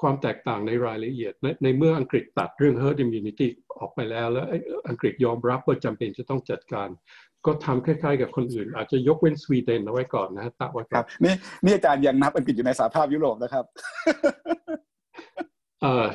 [0.00, 3.46] ความแตกต่างในรายละเอียดในในเมื่ออังกฤษตัดเรื่อง herd immunity
[3.78, 4.46] ออกไปแล้วแล้ว
[4.88, 6.88] อังกฤษยอมรับว่าจำเป็นจะต้องจัดการ
[7.46, 13.64] ก็ทำคล้ายๆกับคนอื่น อาจจะยกเว้นสวีเดนเอาไว้ก่อนนะตัดไว้ก่อนนี่นี่อาจารย์ยังนับอังกฤษอยู่ในสหภาพยุโรปนะครับ
[15.82, 16.06] เออ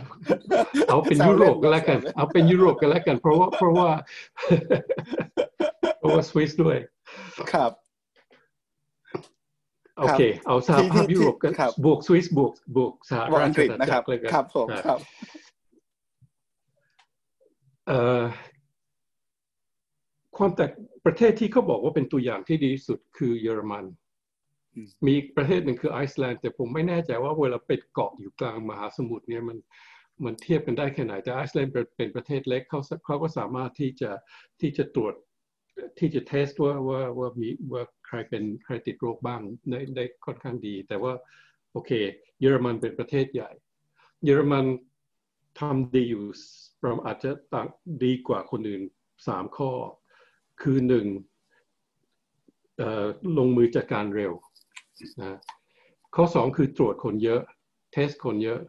[0.87, 3.87] เอาเป็นยุโรปก็แล้วกัน เอาเป็นยุโรปก็แล้วกัน เพราะว่าเพราะว่า
[5.99, 6.77] เพราะว่าสวิสด้วย
[7.53, 7.71] ครับ
[9.99, 11.51] โอเค เอาสหภาพยุโรปกัน
[11.85, 14.03] บวกสวิสบวกบวกสหรัฐอังกฤษนะครับ
[14.33, 14.99] ครับผมครับ
[17.87, 18.23] เอ่อ
[20.37, 20.71] ความแตก
[21.05, 23.85] ประเทศที่เขาบอกว่าเป็นตัวอย่างที่ดีที่สุดคือเยอรมัน
[25.07, 29.57] มีประเทศหนึ่งคือไอซ์แลนด์แต่ผมไม่แน่ใจว่าเวลาเป็นเกาะอยู่กลางมหาสมุทรเนี่ยมัน
[30.25, 34.11] มันเทียบกันได้แค่ไหนแต่ไอซ์แลนด์เป็นประเทศเล็กเขาเขาก็สามารถที่จะ
[34.61, 35.13] ที่จะตรวจ
[35.99, 41.13] ที่จะ test ว่าว่าว่ามีว่าใค รเป็นใครติดโรคบ้างได้ได้ค่อนข้างดี แต่ว่า
[41.71, 41.91] โอเค
[42.39, 43.51] เยอรมันเป็นประเทศใหญ่
[44.23, 44.65] เยอรมัน
[45.59, 46.23] ทำดีอยู่
[46.81, 47.67] เราอาจจะต่าง
[48.03, 48.83] ดีกว่าคนอื่น
[49.27, 49.71] สามข้อ
[50.61, 51.05] คือหนึ่ง
[53.37, 54.33] ลงมือจัดการเร็ว
[55.21, 55.39] นะ
[56.15, 57.41] ข้อสองคือตรวจคนเยอะ
[57.93, 58.59] เทสคนเยอะ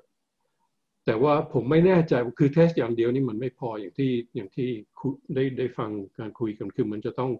[1.06, 4.68] แต่ว่าผมไม่แน่ใจคือเทสอย่างเดียวนี่มันไม่พออย่างที่อย่างที่
[5.34, 7.30] ได้ได้ฟังการคุยกันคือมันจะต้อง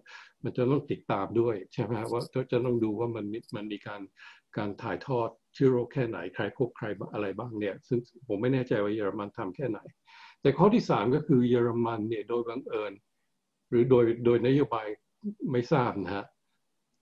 [0.43, 3.25] มันจะต้องติดตามด้วยใช่ไหมว่าจะต้องดูว่ามัน
[3.55, 4.01] มันมีการ
[4.57, 9.79] การถ่ายทอดเชื้อโรคแค่ไหนใครพบใครอะไรบ้างเนี่ยซึ่งผมไม่แน่ใจว่าเยอรมันทำแค่ไหน
[10.41, 12.93] แต่ข้อที่สามก็คือเยอรมันเนี่ยโดยบังเอิญ
[13.69, 14.87] หรือโดยโดยนโยบาย
[15.51, 16.25] ไม่ทราบนะฮะ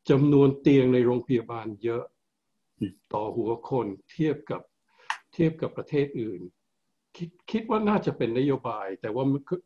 [0.10, 2.04] จำนวนเตียงในโรงพยาบาลเยอะ
[3.14, 4.62] ต่อหัวคนเทียบกับ
[5.34, 6.42] เทียบกับประเทศอื่น
[7.18, 9.26] คิดคิดว่าน่าจะเป็นนโยบาย แต่ว่า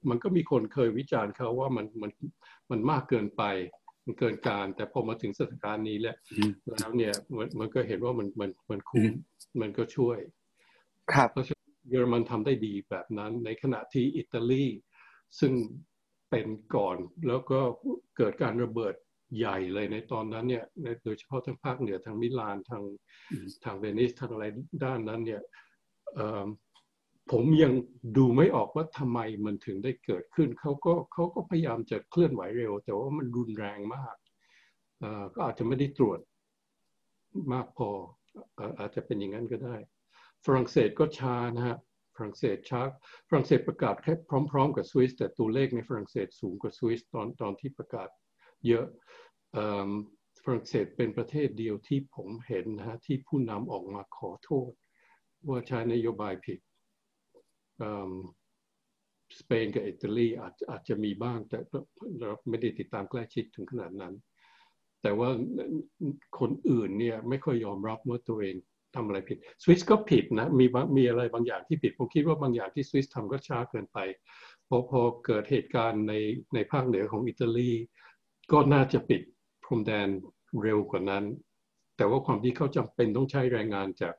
[0.10, 2.12] มันก็มีคนเคยวิจารณ์เขาว่ามันมัน
[2.72, 3.44] มันมากเกินไป
[4.06, 6.18] มันเกินการ แต่พอมาถึงสถานการณ์นี้แล้ว
[6.70, 9.06] แล้วเนี่ยมันมันก็เห็นว่ามันมันมันคุ้ม
[9.62, 10.18] มันก็ช่วย
[11.12, 14.66] ครับเพราะฉะนั้นเยอรมันทำได้ดีแบบนั้น ในขณะที่อิตาลี
[15.40, 15.54] ซึ่ง
[16.30, 17.60] เป็นก่อนแล้วก็
[18.18, 18.94] เกิดการระเบิด
[19.38, 20.66] ใหญ่เลยในตอนนั้นเนี่ย
[21.04, 22.84] โดยเฉพาะทางภาคเหนือทางมิลานทาง
[23.66, 24.46] ทางเวนิสทางอะไร
[24.84, 25.42] ด้านนั้นเนี่ย
[27.32, 27.74] ผมยัง
[28.18, 34.16] ดูไม่ออกว่าทำไมมันถึงได้เกิดขึ้นเขาก็เขาก็พยายามจะเคลื่อนไหวเร็ว แต่ว่ามันรุนแรงมาก
[35.36, 36.20] ก็อาจจะไม่ได้ตรวจ
[37.54, 37.90] มากพอ
[38.80, 39.76] อาจจะเป็นอย่างนั้นก็ได้
[40.46, 41.78] ฝรั่งเศสก็ช้านะฮะ
[42.16, 42.82] ฝรั่งเศสช้า
[43.30, 44.14] ฝรั่งเศสประกาศแค่
[44.52, 48.10] พร้อม ๆ กับสวิสแต่ตัวเลขในฝรั่งเศสสูงกว่าสวิสตอนตอนที่ประกาศ
[48.68, 48.86] เยอะ
[50.44, 54.72] ฝรั่งเศสเป็นประเทศเดียวที่ผมเห็นนะฮะที่ผู้นำออกมาขอโทษ
[55.50, 56.60] ว่าใช้นโยบายผิด
[59.40, 61.58] สเปนกับอิตาลีอาจอาจจะมีบ้างแต่
[62.20, 64.14] เราไม่ได้ติดตามใกล้ชิดถึงขนาดนั้น
[65.02, 65.30] แต่ว่า
[66.40, 68.56] คนอื่นเนี่ยไม่ค่อยยอมรับว่าตัวเอง
[68.96, 70.66] ทำอะไรผิดสวิสก็ผิดนะมี
[70.98, 73.98] มีอะไรบางอย่างที่ผิด ผมคิดว่าบางอย่างที่สวิสทำก็ช้าเกินไป
[74.68, 76.14] พอพอเกิดเหตุการณ์ใน
[76.54, 77.72] ในภาคเหนือของอิตาลี
[78.52, 79.22] ก็น่าจะปิด
[79.64, 80.08] พรมแดน
[80.62, 81.24] เร็วกว่านั้น
[81.98, 84.16] แต่ว่าความที่เขาจำเป็นต้องใช้แรงงานจาก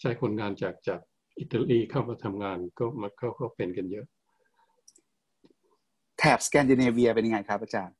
[0.00, 1.00] ใช้คนงานจากจาก
[1.38, 4.06] อิตาลีเข้ามาทำงานก็มาเขาก็เป็นกันเยอะ
[6.18, 7.96] แถบสแกนดิเนเวียเป็นยังไงครับอาจารย์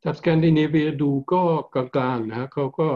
[0.00, 1.42] แถบสแกนดิเนเวียดูก็
[1.74, 2.88] กลางๆนะฮะเขาก็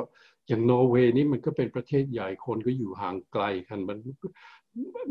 [0.48, 3.98] อย่างนอร์เวย์นี่มันก็เป็นประเทศใหญ่คนก็อยู่ห่างไกลกันมัน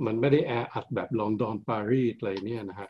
[0.05, 2.89] มันไม่ได้แออัดแบบลอนดอนปารีสอะไรเนี่ยนะฮะ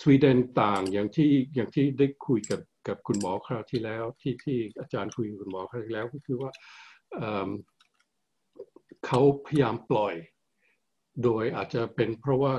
[0.00, 6.50] สวีเดนต่างอย่างที่อย่างที่ได้คุยกับกับคุณหมอคราวที่แล้วที่ที่อาจารย์คุยกับคุณหมอคราวที่แล้วก็คือว่า
[9.06, 10.14] เขาพยายามปล่อย
[11.24, 12.52] โดยอาจจะเป็นเพราะว่า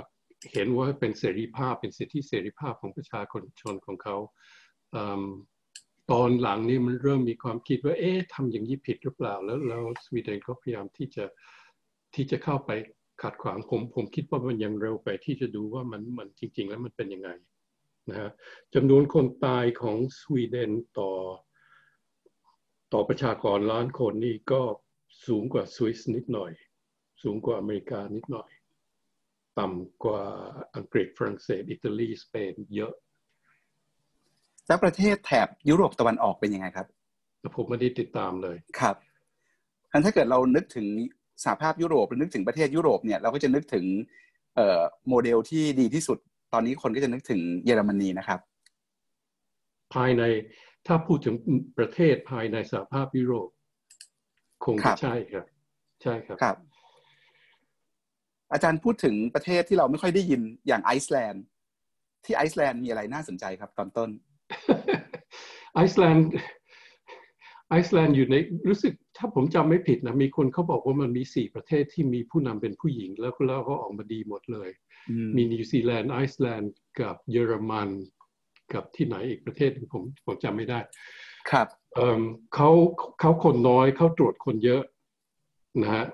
[0.52, 3.22] เห็นว่าเป็นเสรีภาพเป็นสิทธิเสรีภาพของประชา
[3.62, 4.18] ชนของเขา
[6.12, 11.26] ตอนหลังนี่มันเริ่มมีความคิดว่าเอ๊ะทำอย่างนี้ผิดหรือเปล่า แล้วแล้วสวีเดนก็พยายามที่จะ
[12.16, 12.72] ที่จะเข้าไป
[13.22, 17.30] ขัดขวางผมผมคิดว่ามันยังเร็วไปที่จะดูว่ามันมันจริง ๆ แล้วมันเป็นยังไง
[18.10, 18.32] นะฮะ
[18.74, 21.12] จำนวนคนตายของสวีเดนต่อ
[22.94, 24.62] ต่อประชากรล้านคนนี่ก็
[25.28, 26.52] สูงกว่าสวิสนิดหน่อย
[27.24, 28.50] สูงกว่าอเมริกานิดหน่อย
[29.60, 30.24] ต่ำกว่า
[30.76, 32.94] อังกฤษฝรั่งเศสอิตาลีสเปนเยอะ
[34.68, 36.88] แล้วประเทศแถบยุโรปตะวันออกเป็นยังไงครับ
[37.58, 38.96] ผมไม่ได้ติดตามเลยครับ
[39.92, 40.88] อันถ้าเกิดเรานึกถึง
[41.44, 43.86] สหภาพยุโรปหรือนึกถึงประเทศยุโรปเนี่ยเราก็จะนึกถึง
[44.56, 46.18] เอ่อโมเดลที่ดีที่สุด
[46.54, 48.40] ตอนนี้คนก็จะนึกถึงเยอรมนีนะครับ
[49.94, 50.24] ภายใน
[50.88, 51.36] ถ้าพูดถึง
[51.78, 53.50] ประเทศภายในสหภาพยุโรป
[54.64, 55.46] คงใช่ครับ
[56.04, 56.58] ใช่ครับครับ
[58.54, 61.44] อาจารย์พูดถึงประเทศที่เราไม่ค่อยได้ยินอย่างไอซ์แลนด์
[62.26, 64.10] ที่ไอซ์แลนด์มีอะไรน่าสนใจครับ ตอนต้น
[65.74, 66.28] ไอซ์แลนด์
[67.70, 68.36] ไอซ์แลนด์อยู่ใน
[68.68, 74.70] รู้สึกถ้าผมจำไม่ผิดนะมีคนเขาบอกว่ามันมีสี่ประเทศที่มีผู้นำเป็นผู้หญิง แล้วแล้วก็ออกมาดีหมดเลย
[75.36, 77.90] มีนิวซีแลนด์ไอซ์แลนด์กับเยอรมัน
[78.74, 80.80] กับที่ไหนอีกประเทศผมผมจำไม่ได้
[81.52, 81.68] ครับ
[82.56, 82.70] เขา
[83.20, 84.84] เขาคนน้อยเขาตรวจคนเยอะ
[85.84, 86.06] นะฮะ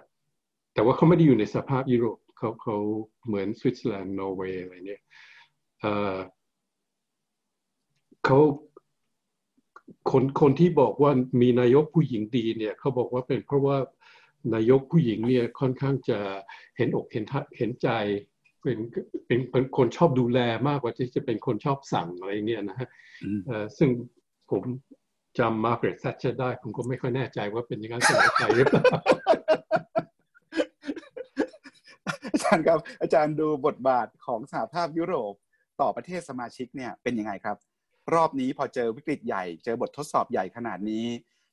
[0.74, 2.78] แต่ว่าเขาไม่ได้อยู่ในสหภาพยุโรปเขาเขา
[3.26, 5.02] เหมือนสวิตเซอร์แลนด์นอร์เวย์อะไรเนี่ย
[8.26, 8.40] เขา
[10.12, 13.78] คนคนที่บอกว่ามีนายกผู้หญิงดีเนี่ยเขาบอกว่าเป็นเพราะว่า
[14.54, 16.20] นายกผู้หญิงเนี่ยค่อนข้างจะ
[16.78, 17.26] เห็นอกเห็น
[17.58, 17.90] เห็นใจ
[18.62, 18.78] เป็น
[19.26, 22.90] เป็นเป็นคนชอบดูแลมากกว่าที่จะเป็นคนชอบสั่งอะไรเนี่ยนะฮะ
[23.78, 23.90] ซึ่ง
[24.52, 24.62] ผม
[25.40, 28.84] จำมาเกรตแซชได้ ผมก็ไม่ค่อยแน่ใจว่าเป็นอย่างนั้นสมัยไทยหรือเปล่า
[32.34, 35.34] อาจารย์ครับอาจารย์ดูบทบาทของสหภาพยุโรป
[35.82, 37.58] ต่อประเทศสมาชิกเนี่ยเป็นยังไงครับ
[38.16, 41.06] รอบนี้พอเจอวิกฤตใหญ่ เจอบททดสอบใหญ่ขนาดนี้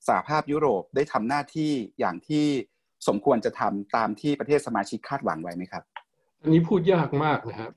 [0.09, 2.47] สหภาพยุโรปได้ทำหน้าที่อย่างที่
[3.09, 5.85] สมควรจะทำตามที่ประเทศสมาชิกคาดหวังไว้ไหมครับ
[6.43, 7.71] อันนี้พูดยากมากนะฮะ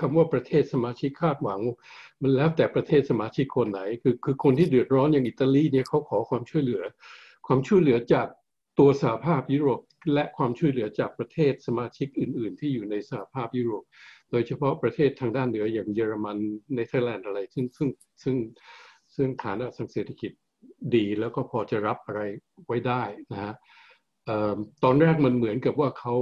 [0.00, 1.60] คำว่าประเทศสมาชิกคาดหวัง
[2.22, 6.82] มันแล้วแต่ประเทศสมาชิกคนไหน คือคือคนที่เดือดร้อนอย่างอิตาลีเนี่ยเขาขอความช่วยเหลือ
[7.46, 8.26] ความช่วยเหลือจาก
[8.78, 9.80] ตัวสหภาพยุโรป
[10.14, 13.84] และความช่วยเหลือจากประเทศสมาชิกอื่น ๆ ที่อยู่ในสหภาพยุโรป
[14.30, 16.38] โดยเฉพาะประเทศทางด้านเหนืออย่างเยอรมัน
[16.74, 17.88] เนเธอร์แลนด์อะไร ซึ่งซึ่ง
[18.22, 18.36] ซึ่ง
[19.14, 20.32] ซึ่งฐานะทางเศรษฐกิจ
[20.94, 22.22] ดีแล้วก็พอจะรับอะไร
[22.66, 23.54] ไว้ได้นะฮะ
[24.84, 26.14] ตอนแรกมันเหมือนกับว่าเขา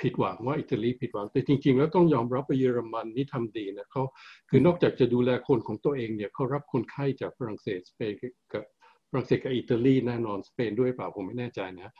[0.00, 4.02] ผิดหวังว่าอิตาลีผิดหวัง แต่จริง ๆ แล้วต้องยอมรับว่าเยอรมันนี่ทำดีนะเขา
[4.48, 8.12] คือนอกจากจะดูแลคนของตัวเองเนี่ยเขารับคนไข้จากฝรั่งเศสสเปน
[8.52, 8.64] กับ
[9.10, 11.92] ฝรั่งเศสกับอิตาลีแน่นอนสเปนด้วยเปล่าผมไม่แน่ใจนะ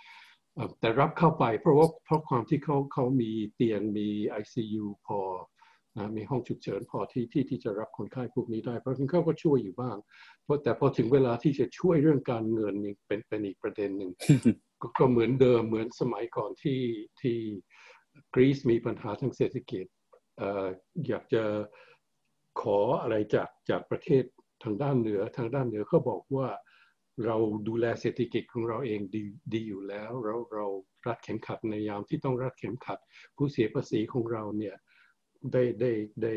[0.80, 4.08] แต่รับเข้าไปเพราะว่าเพราะความที่เขาเขามีเตียงมี
[4.40, 5.20] ICU พอ
[5.96, 9.96] นะมีห้องฉุกเฉินพอที่ที่ที่จะรับคนไข้พวกนี้ได้ เพราะฉะนั้นเขาก็ช่วยอยู่บ้าง
[10.44, 14.10] เพราะแต่พอถึงเวลาที่จะช่วยเรื่องการเงินนี่เป็นเป็นอีกประเด็นหนึ่ง
[14.98, 16.80] ก็เหมือนเดิมเหมือนสมัยก่อนที่
[17.20, 17.38] ที่
[18.34, 19.86] กรีซมีปัญหาทางเศรษฐกิจ
[21.08, 21.44] อยากจะ
[22.60, 24.24] ขออะไรจากจากประเทศ
[24.62, 26.48] ทางด้านเหนือทางด้านเหนือเขาบอกว่า
[27.26, 27.36] เรา
[27.68, 29.22] ดูแลเศรษฐกิจของเราเองดี
[29.54, 30.66] ดีอยู่แล้ว เราเรา
[31.06, 32.98] รัดเข็มขัดในยามที่ต้องรัดเข็มขัด
[33.36, 34.74] ผู้เสียภาษีของเราเนี่ย
[35.52, 36.34] ได้ได้ได้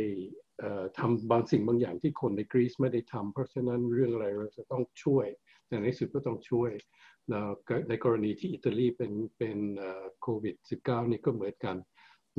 [0.97, 5.27] ทำบางสิ่งบางอย่างที่คนในกรีซไม่ได้ทำเพราะฉะนั้นเรื่องอะไรเราจะต้องช่วย
[5.67, 6.71] แต่ในสุดก็ต้องช่วย
[7.89, 9.57] ในกรณีที่อิตาลีเป็นเป็น
[10.21, 11.75] โควิด -19 นี่ก็เหมือนกัน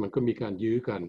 [0.01, 1.03] มันก็มีการยื้อกัน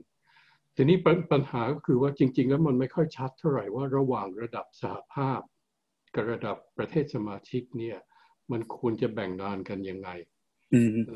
[0.76, 0.98] ทีนี้
[1.32, 5.42] ปัญหาก็คือว่าจริง ๆ แล้วมันไม่ค่อยชัดเท่าไหร่ว่าระหว่างระดับสหภาพ
[6.16, 7.98] กับระดับประเทศสมาชิกเนี่ย
[8.52, 10.10] มันควรจะแบ่งงานกันยังไง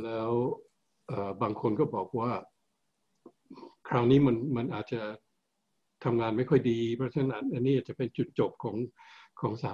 [0.03, 0.31] แล้ว
[1.41, 2.31] บางคนก็บอกว่า
[3.91, 5.01] ราวนี้มันมันอาจจะ
[6.03, 8.75] ทำงานไม่ค่อยดี เพราะฉะนั้นอันนี้จะเป็นจุดจบของ
[9.39, 9.71] ของสา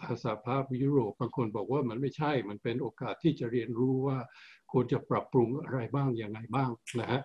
[0.00, 4.18] ภาสาภาพยุโรปบางคนบอกว่ามันไม่ใช่ มันเป็นโอกาสที่จะเรียนรู้ว่า
[4.72, 7.20] ควรจะปรับปรุงอะไรบ้างอย่างไรบ้างนะฮะ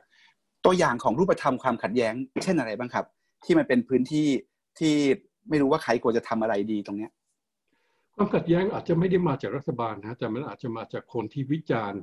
[0.66, 3.06] ตัวอย่างของรูปธรรมความขัดแย้ง เช่นอะไรบ้างครับ
[3.46, 4.28] ที่มันเป็นพื้นที่
[4.80, 4.94] ที่
[5.50, 7.12] ไม่รู้ว่าใครควรจะทำอะไรดีตรงเนี้ย
[8.22, 12.02] ความขัดแย้งอาจจะไม่ได้มาจากรัฐบาลนะแต่มันอาจจะมาจากคนที่วิจารณ์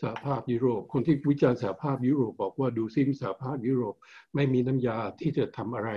[0.00, 3.94] สหภาพยุโรป คนที่วิจารณ์สหภาพยุโรปบอกว่าดูซิมสหภาพยุโรป
[4.34, 5.90] ไม่มีน้ำยาที่จะทำอะไร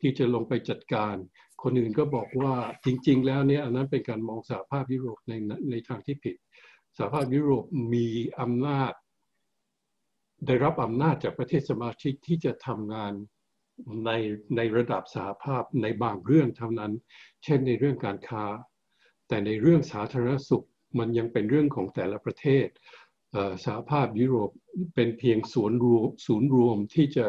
[0.00, 1.14] ที่จะลงไปจัดการ
[1.62, 5.32] คนอื่นก็บอกว่าจริง ๆ แล้วเนี่ยอันนั้นเป็นการมองสหภาพยุโรปใน
[5.70, 6.36] ในทางที่ผิด
[6.96, 7.64] สหภาพยุโรป
[7.94, 8.06] มี
[8.40, 8.92] อำนาจ
[10.46, 13.12] ได้รับอำนาจจากประเทศสมาชิกที่จะทำงาน
[14.04, 14.10] ใน
[14.56, 16.92] ในระดับสหภาพในบางเรื่องเท่านั้น
[17.44, 18.44] เช่นในเรื่องการค้า
[19.28, 20.66] แต่ในเรื่องสาธารณสุข
[20.98, 22.68] มันยังเป็นเรื่องของแต่ละประเทศ
[23.64, 24.50] สหภาพยุโรป
[24.94, 27.26] เป็นเพียงศูนย์รวมศูนย์รวมที่จะ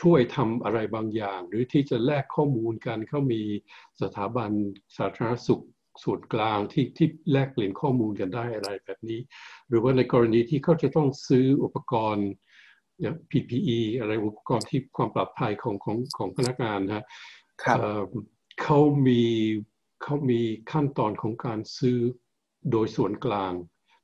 [0.00, 3.42] ช่วยทำอะไรบางอย่าง หรือที่จะแลกข้อมูลกันเขามี
[4.00, 4.50] สถาบัน
[4.96, 5.64] สาธารณสุข
[6.02, 9.20] ส่วนกลางที่ที่แลกเปลี่ยนข้อมูลกันได้อะไรแบบนี้
[9.68, 12.28] หรือว่าในกรณีที่เขาจะต้องซื้ออุปกรณ์
[13.00, 17.04] อย่าง PPE อะไรอุปกรณ์ที่ความปลอดภัยของของของพนักงานนะ
[18.62, 19.22] เขามี
[20.04, 20.40] เขามี
[20.72, 21.98] ขั้นตอนของการซื้อ
[22.70, 23.52] โดยส่วนกลาง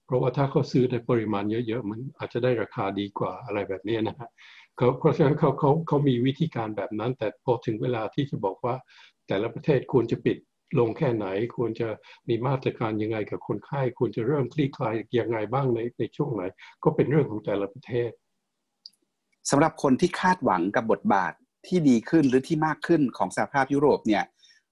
[0.04, 4.30] เพราะว่าถ้าเขาซื้อในปริมาณเยอะๆ มันอาจจะได้ราคาดีกว่าอะไรแบบนี้นะฮะ
[4.76, 8.74] เขาเพราะฉะนั้นเขาเขาเขามีวิธีการแบบนั้น แต่พอถึงเวลาที่จะบอกว่า
[9.28, 10.36] แต่ละประเทศควรจะปิด
[10.78, 11.88] ลงแค่ไหน ควรจะ
[12.28, 16.42] มีมาตรการยังไงกับคนไข้ ควรจะเริ่มคลี่คลายยังไงบ้างในในช่วงไหน
[16.84, 18.10] ก็เป็นเรื่องของแต่ละประเทศ
[19.50, 21.32] สำหรับคนที่คาดหวังกับบทบาท
[21.66, 24.24] ที่ดีขึ้นหรือที่มากขึ้นของสหภาพยุโรปเนี่ย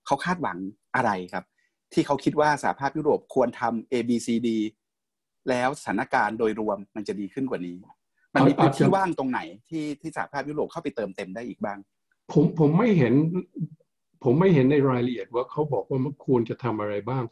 [0.07, 0.59] เขาคาดหวัง
[0.99, 1.45] อะไรครับ
[1.93, 4.49] ที่เขาคิดว่าสหภาพยุโรปควรทำ A B C D
[5.49, 7.77] แล้วสถานการณ์โดยรวมมันจะดีขึ้นกว่านี้
[8.35, 11.79] มันมีพื้นที่ว่างตรงไหนที่ที่สหภาพยุโรปเข้าไปเติมเต็มได้อีกบ้าง
[12.33, 13.15] ผมผมไม่เห็น
[14.25, 17.25] ผมไม่เห็นในรายละเอียดว่าเขาบอกว่ามันควรจะทำอะไรบ้าง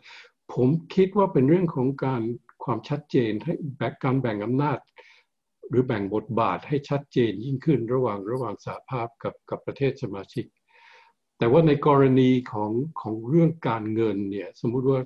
[0.54, 2.22] ผมคิดว่าเป็นเรื่องของการ
[2.64, 4.78] ความชัดเจนให้แบ่งการแบ่งอำนาจ
[5.68, 10.44] หรือแบ่งบทบาทให้ชัดเจนยิ่งขึ้นระหว่างระหว่างสหภาพกับกับประเทศสมาชิก
[11.38, 12.70] แต่ว่าในกรณีของ
[13.00, 15.00] ของเรื่องการเงินเนี่ยสมมุติว่า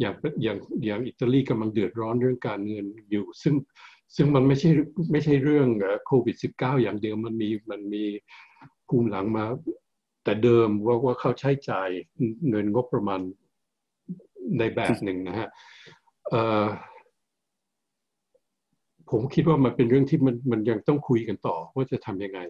[0.00, 3.54] อย่างอย่างอย่างอิตาลีกำลังเดือดร้อนเรื่องการเงินอยู่ ซึ่ง
[4.16, 4.70] ซึ่งมันไม่ใช่
[5.12, 5.68] ไม่ใช่เรื่อง
[6.06, 8.04] โควิด -19 อย่างเดียวมันมีมันมี
[8.88, 9.44] ภูมิหลังมา
[10.24, 11.88] แต่เดิมว่าว่าเขาใช้จ่าย
[12.48, 13.20] เงินงบประมาณ
[14.58, 15.48] ในแบบหนึ่งนะฮะ
[19.10, 22.40] ผมคิดว่ามันเป็นเรื่องที่มันมันยังต้องคุยกันต่อว่าจะทำยังไง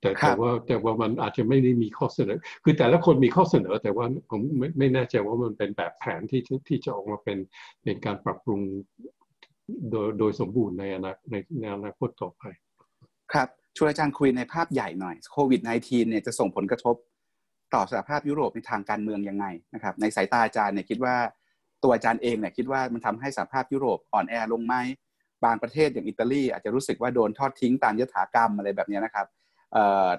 [0.00, 7.38] แต่แต่ว่าแต่ว่ามันอาจจะไม่ได้มีข้อเสนอ คือแต่ละคนมีข้อเสนอ แต่ว่าผมไม่ไม่แน่ใจว่ามันเป็นแบบแผนที่ที่จะออกมาเป็น
[7.82, 8.60] เป็นการปรับปรุง
[9.90, 12.44] โดยโดยสมบูรณ์ในอนาในในอนาคตต่อไป
[13.32, 16.96] ครับชวนอาจารย์คุยในภาพใหญ่หน่อยโควิด -19 เนี่ยจะส่งผลกระทบ
[17.74, 21.16] ต่อสหภาพยุโรปในทางการเมืองยังไงนะครับ ในสายตาอาจารย์เนี่ยคิดว่า
[21.82, 24.74] ตัวอาจารย์เองเนี่ยคิดว่ามันทำให้สหภาพยุโรปอ่อนแอลงไหม
[25.44, 29.26] บางประเทศอย่างอิตาลีอาจจะรู้สึกว่าโดนทอดทิ้งตามยถากรรมอะไรแบบนี้นะครับ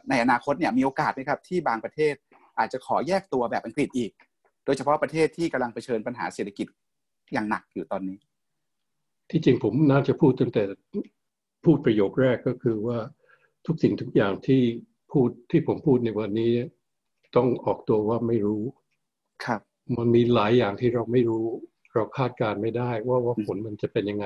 [0.09, 2.13] ในอนาคตเนี่ยมีโอกาสไหมครับที่บางประเทศ
[2.57, 4.11] อาจจะขอแยกตัวแบบอังกฤษอีก
[4.65, 6.67] โดยเฉพาะประเทศที่กำลังเผชิญปัญหาเศรษฐกิจ
[7.33, 8.17] อย่างหนักอยู่ตอนนี้
[9.29, 10.63] ที่จริงผมน่าจะพูดตั้งแต่
[11.65, 12.97] พูดประโยคแรกก็คือว่า
[13.65, 14.61] ทุกสิ่งทุกอย่างที่
[15.11, 16.53] พูดที่ผมพูดในวันนี้
[17.35, 18.63] ต้องออกตัวว่าไม่รู้
[19.45, 19.61] ครับ
[19.97, 21.45] มันมีหลายอย่างที่เราไม่รู้
[21.93, 24.25] เราคาดการไม่ได้ว่าว่าผลมันจะเป็นยังไง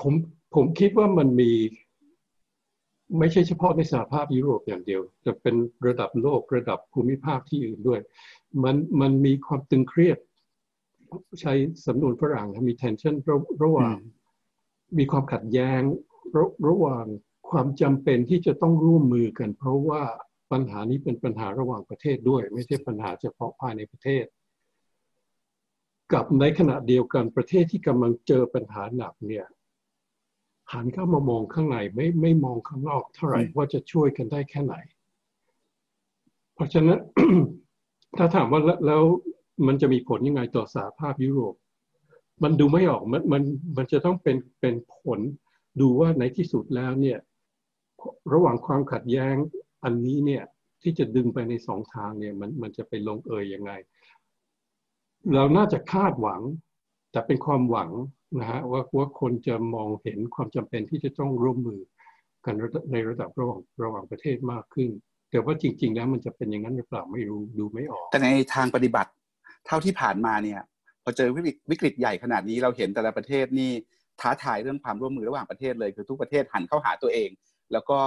[0.00, 0.12] ผม
[0.56, 1.50] ผมคิดว่ามันมี
[3.18, 5.54] ไม่ใช่เฉพาะในสหภาพยุโรปอย่างเดียวจะเป็น
[5.86, 8.00] ระดับโลกระดับภูมิภาคที่อื่นด้วย
[8.64, 10.18] มันมันมีความตึงเครียด
[11.40, 11.52] ใช้
[11.86, 13.14] สำนวนฝรั่งมี tension
[13.62, 13.96] ระหว่าง
[14.98, 15.80] มีความขัดแย้ง
[16.36, 17.04] ระระหว่าง
[17.50, 20.02] ความจำเป็นที่จะต้องร่วมมือกัน เพราะว่า
[20.52, 24.24] ปัญหานี้เป็นปัญหาระหว่างประเทศด้วย ไม่ใช่ปัญหาเฉพาะภายในประเทศ
[26.12, 29.46] กับในขณะเดียวกันประเทศที่กำลังเจอปัญหาหนักเนี่ย
[30.72, 34.74] หันเข้ามามองข้างในไม่ไม่มองข้างนอกเท่าไหร่ว่าจะช่วยกันได้แค่ไหน
[36.54, 36.98] เพราะฉะนั้น
[38.16, 39.02] ถ้าถามว่าแล้ว
[39.66, 41.54] มันจะมีผลยังไงต่อสหภาพยุโรป
[42.42, 43.42] มันดูไม่ออกมันมัน
[43.76, 45.20] มันจะต้องเป็นเป็นผล
[45.80, 47.18] ดูว่าในที่สุดแล้วเนี่ย
[48.32, 49.34] ระหว่างความขัดแย้ง
[49.84, 50.44] อันนี้เนี่ย
[50.82, 53.72] ที่จะดึงไปในสองทางเนี่ย มันมันจะไปลงเอยยังไง
[55.34, 56.40] เราน่าจะคาดหวัง
[57.10, 57.90] แต่เป็นความหวัง
[58.38, 61.80] นะฮะว่าว่าคนจะมองเห็นความจำเป็นที่จะต้องร่วมมือ
[62.44, 62.54] กัน
[62.92, 64.88] ในระดับระหว่างระหว่างประเทศมากขึ้น
[65.30, 69.10] แต่ว่าจริง ๆ แล้วมันจะเป็นอย่างนั้นหรือเปล่าไม่รู้ดูไม่ออก แต่ในทางปฏิบัติ
[69.66, 70.60] เท่าที่ผ่านมาเนี่ย
[71.02, 73.70] พอเจอวิกฤตวิกฤตใหญ่ขนาดนี้เราเห็นแต่ละประเทศนี่
[74.20, 77.30] ท้าทายเรื่องความร่วมมือระหว่างประเทศเลย คือทุกประเทศหันเข้าหาตัวเอง
[77.72, 77.98] แล้วก็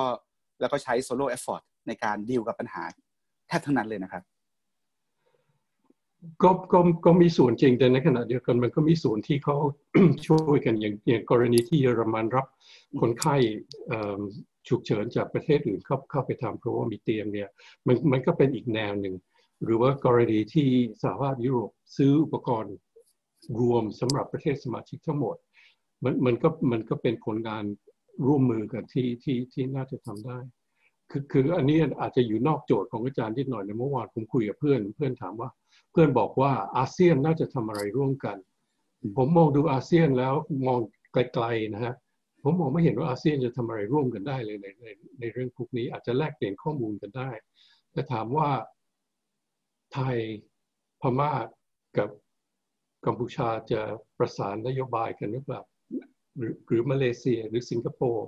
[0.60, 2.84] แล้วก็ใช้ solo effort ในการดีลกับปัญหา
[3.48, 4.24] แทบทั้งนั้นเลยนะครับ
[6.44, 9.56] ก็ก็ก็มีส่วนจริงแต่ในขณะเดียวกันมันก็มีส่วนที่เขา
[10.28, 12.46] ช่วยกันอย่างอย่างกรณีที่เยอรมันรับ
[13.00, 13.36] คนไข้
[14.68, 17.50] ฉุกเฉินจากประเทศอื่นเข้าเข้าไปทำเพราะว่ามีเตียงเนี่ย
[17.88, 19.16] มันมันก็เป็นอีกแนวหนึ่ง
[19.64, 20.68] หรือว่ากรณีที่
[21.02, 22.76] สหภาพยุโรปซื้ออุปกรณ์
[23.60, 25.36] รวมสำหรับประเทศสมาชิกทั้งหมด
[26.04, 27.64] มันมันก็มันก็เป็นผลงาน
[28.28, 30.40] ร่วมมือกันที่ที่ที่น่าจะทำได้
[31.12, 35.50] คือคืออันนี้อาจจะอยู่นอกโจทย์ของอาจารย์นิดหน่อยในเมื่อวานผมคุยกับเพื่อน เพื่อนถามว่า
[35.92, 38.38] เพื่อนบอกว่าอาเซียนน่าจะทำอะไรร่วมกัน
[39.18, 40.34] ผมมองดูอาเซียนแล้ว
[40.68, 40.80] มอง
[41.14, 41.96] ไกลๆนะฮะ
[42.44, 44.88] ผมมองไม่เห็นว่าอาเซียนจะทำอะไรร่วมกันได้เลยในใน
[45.20, 47.32] ในเรื่องพวกนี้อาจจะแลกเปลี่ยนข้อมูลกันได้
[47.92, 48.50] แต่ถามว่า
[49.94, 50.18] ไทย
[51.02, 51.32] พม่า
[51.98, 52.10] กับ
[53.06, 53.82] กัมพูชาจะ
[54.18, 55.62] ประสานนโยบายกันหรือเปล่า
[56.38, 58.28] หรือหรือมาเลเซียหรือสิงคโปร์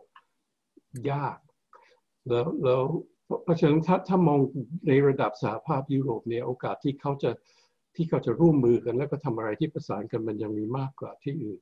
[1.11, 1.37] ยาก
[2.29, 2.83] แล้วแล้ว
[3.43, 4.39] เพราะฉะนั้นถ้าถ้ามอง
[4.87, 7.31] ในระดับสหภาพยุโรปเนี่ยโอกาสที่เขาจะ
[7.95, 11.59] ที่เขาจะร่วมมือกันแล้วก็ทำอะไรที่ประสานกันมันยังมีมากกว่าที่อื่น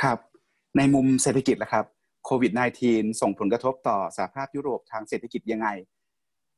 [0.00, 0.18] ครับ
[0.76, 1.86] ในมุมเศรษฐกิจละครับ
[2.26, 2.52] โควิด
[2.86, 5.68] -19 ส่งผลกระทบต่อสหภาพยุโรปทางเศรษฐกิจยังไง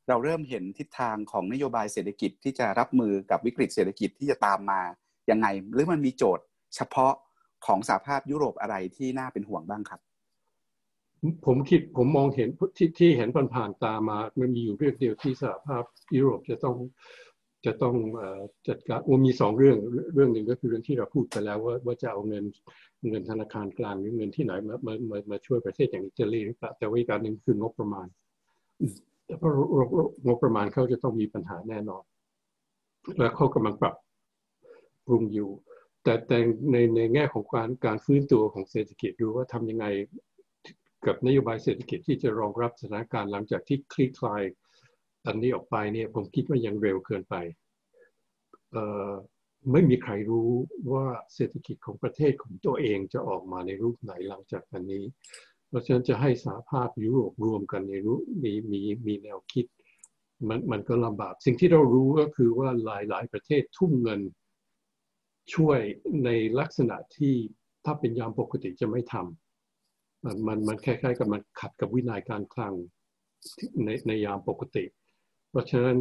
[0.08, 4.80] เราเริ่มเห็นทิศทางของนโยบายเศรษฐกิจที่จะรับมือกับวิกฤตเศรษฐกิจที่จะตามมา
[5.30, 6.44] ยังไง หรือมันมีโจทย์
[6.76, 7.12] เฉพาะ
[7.66, 10.00] ของสหภาพยุโรปอะไรที่น่าเป็นห่วงบ้างครับ
[11.46, 15.82] ผมคิดผมมองเห็นที่ที่เห็นผ่านๆตามา มันมีอยู่เรื่องเดียวที่สหภาพ
[16.16, 16.76] ยุโรปจะต้อง
[17.66, 17.94] จะต้อง
[18.68, 19.76] จัดการว่ามีสองเรื่อง
[20.14, 22.44] เรื่องหนึ่งก็คือเรื่องที่เราพูดไปแล้วว่าว่าจะเอาเงิน
[23.08, 28.06] เงินธนาคารกลางหรือเงินที่ไหนมามามามาช่วยประเทศอย่างอิตาลีหรือเปล่าแต่ว่าอีกการหนึ่งคืองบประมาณ
[29.38, 29.52] เพราะ
[30.26, 32.04] งบประมาณเขาจะต้องมีปัญหาแน่นอน
[33.18, 33.94] และเขากำลังปรับ
[35.06, 35.50] ปรุงอยู่
[36.02, 36.38] แต่แต่
[36.72, 39.86] ในในแง่ของการการฟื้นตัวของเศรษฐกิจดูว่าทำยังไง
[41.06, 44.42] กับนโยบายเศรษฐกิจที่จะรองรับสถานการณ์หลังจากที่คลี่คลาย
[45.26, 47.34] อันนี้ออกไปเนี่ยผมคิดว่ายังเร็วเกินไป
[49.72, 50.50] ไม่มีใครรู้
[50.92, 55.04] ว่าเศรษฐกิจของประเทศของตัวเองจะออกมาในรูปไหนหลังจากอันนี้
[55.68, 59.66] เพราะฉะนั้นจะให้สหภาพยุโรปรวมกันในรูปมีมีมีแนวคิด
[60.48, 64.20] มันมันก็ลำบาก สิ่งที่เรารู้ก็คือว่าหลายหลายประเทศทุ่มเงิน
[65.54, 65.78] ช่วย
[66.24, 67.34] ในลักษณะที่
[67.84, 69.43] ถ้าเป็นยามปกติจะไม่ทำ
[70.24, 72.74] มันมันมันคล้ายๆกับมันขัดกับวินัยการคลัง
[73.84, 74.84] ในในยามปกติ
[75.50, 75.96] เพราะฉะนั้น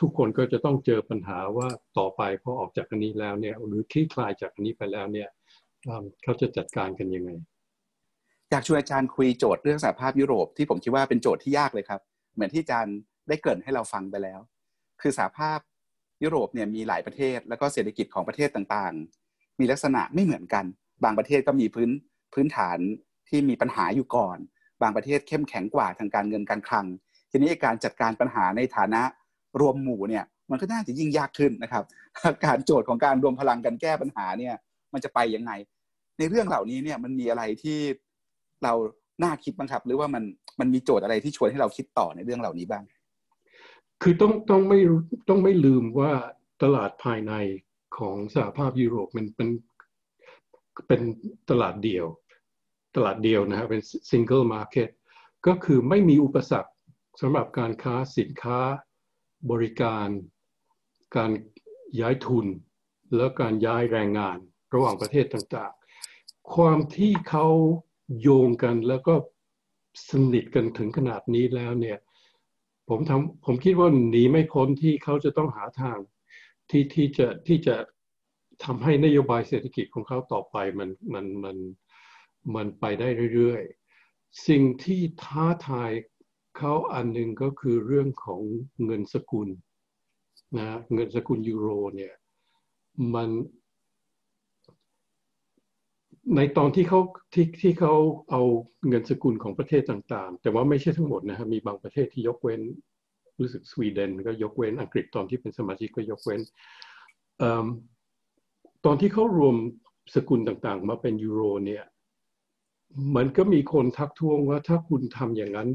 [0.00, 5.28] ทุกคนก็จะต้องเจอปัญหาว่าต่อไปพอออกจากอันนี้แล้วเนี่ยหรือคลี่คลายจากอันนี้ไปแล้วเนี่ย
[6.22, 7.30] เขาจะจัดการกันยังไง
[8.50, 12.00] อยากชวนอาจารย์คุยโจทย์เรื่องสหภาพยุโรปที่ผมคิดว่าเป็นโจทย์ที่ยากเลยครับ
[12.34, 12.96] เหมือนที่อาจารย์
[13.28, 14.40] ได้เกริ่นให้เราฟังไปแล้ว
[15.00, 15.58] คือสหภาพ
[16.22, 20.64] ยุโรปเนี่ยมีหลายประเทศแล้วก็เศรษฐกิจของประเทศต่างๆ มีลักษณะไม่เหมือนกัน
[21.04, 21.90] บางประเทศก็มีพื้น
[22.34, 22.78] พื้นฐาน
[23.28, 24.38] ที่มีปัญหาอยู่ก่อน
[24.82, 26.86] บางประเทศเข้มแข็งกว่าทางการเงินการคลัง
[27.30, 29.02] ทีนี้การจัดการปัญหาในฐานะ
[29.60, 31.84] รวมหมู่เนี่ยมันก็น่าจะยิ่งยากขึ้นนะครับ
[32.44, 34.54] การโจทย์ของการรวมพลังกันแก้ปัญหาเนี่ย
[34.92, 35.52] มันจะไปยังไง
[36.18, 37.78] ในเรื่องเหล่านี้เนี่ยมันมีอะไรที่
[38.64, 38.72] เรา
[39.22, 40.24] น่าคิดบ้างครับ หรือว่ามัน
[40.60, 42.84] มันมีโจทย์อะไรที่ชวนให้เราคิดต่อในเรื่องเหล่านี้บ้าง
[44.02, 44.78] คือต้องต้องไม่
[45.28, 46.12] ต้องไม่ลืมว่า
[46.62, 47.32] ตลาดภายใน
[47.98, 49.48] ของสหภาพยุโรปมันเป็น
[50.88, 51.00] เป็น
[51.50, 52.06] ตลาดเดียว
[52.94, 54.88] ตลาดเดียวนะฮะเป็น single market
[55.46, 56.70] ก็คือไม่มีอุปสรรค
[57.20, 58.58] สำหรับการค้าสินค้า
[59.50, 60.08] บริการ
[61.16, 61.30] การ
[62.00, 62.46] ย้ายทุน
[63.16, 64.38] แล้วการย้ายแรงงาน
[64.74, 67.46] ระหว่างประเทศต่างๆ ความที่เขา
[68.20, 69.14] โยงกันแล้วก็
[70.10, 71.98] สนิทกันถึงขนาดนี้แล้วเนี่ย
[72.88, 75.98] ผมทำผมคิดว่าหนีไม่พ้นที่เขาจะต้องหาทาง
[76.70, 77.76] ที่ที่จะที่จะ
[78.64, 81.56] ทำให้นโยบายเศรษฐกิจของเขาต่อไปมันมันมัน
[82.54, 85.90] มันไปได้เรื่อยๆ สิ่งที่ท้าทาย
[86.56, 88.40] เขาอันหนึ่งก็คือเรื่องของ
[88.84, 89.48] เงินสกุล
[90.56, 92.14] นะเงินสกุลยูโรเนี่ย
[93.14, 93.30] มัน
[96.36, 97.00] ในตอนที่เขา
[97.34, 97.94] ที่ที่เขา
[98.30, 98.42] เอา
[98.88, 102.60] เงินสกุลของประเทศต่างๆ แต่ว่าไม่ใช่ทั้งหมดนะครับมีบางประเทศที่ยกเว้น
[103.38, 106.40] รู้สึกสวีเดนก็ยกเว้นอังกฤษตอนที่เป็นสมาชิกก็ยกเว้น
[108.84, 109.56] ตอนที่เขารวม
[110.14, 111.84] สกุลต่างๆ มาเป็นยูโรเนี่ย
[113.16, 115.68] มันก็มีคนทักท้วงว่าถ้าคุณทำอย่างนั้น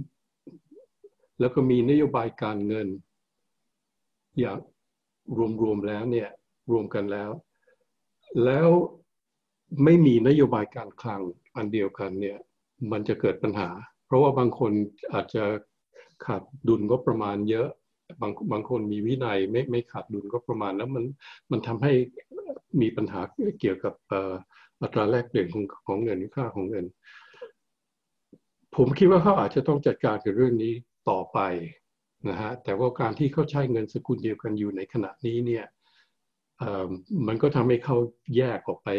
[1.40, 2.88] แล้วก็มีนโยบายการเงิน
[4.40, 4.58] อย่าง
[5.64, 6.30] รวมๆแล้วเนี่ย
[6.72, 7.32] รวมกันแล้ว
[8.46, 8.70] แล้ว
[9.84, 11.22] ไม่มีนโยบายการคลัง
[11.56, 12.38] อันเดียวกันเนี่ย
[12.92, 13.70] มันจะเกิดปัญหา
[14.06, 14.72] เพราะว่าบางคน
[15.14, 15.44] อาจจะ
[16.26, 17.70] ขาดดุลก็ประมาณเยอะ
[18.22, 21.06] บางบางคนมีวินัยไม่ไม่ขาดดุลก็ประมาณแล้วมัน
[21.52, 21.94] มันทำให้
[22.82, 23.22] มีปัญหา
[23.60, 23.94] เกี่ยวกับ
[24.82, 26.86] อัตราแลกเปลี่ยนของของเงินค่าของเงิน
[28.76, 30.74] ผมคิดว่าเขาอาจจะต้องจัดการกับเรื่องนี้
[31.10, 31.40] ต่อไป
[32.30, 35.66] นะฮะแต่ว่าการที่เขาใช้เงินสกุลเดียวกันอยู่ในขณะนี้เนี่ย
[37.28, 37.98] มันก็ทำให้เขา
[38.38, 38.90] แยกออกไป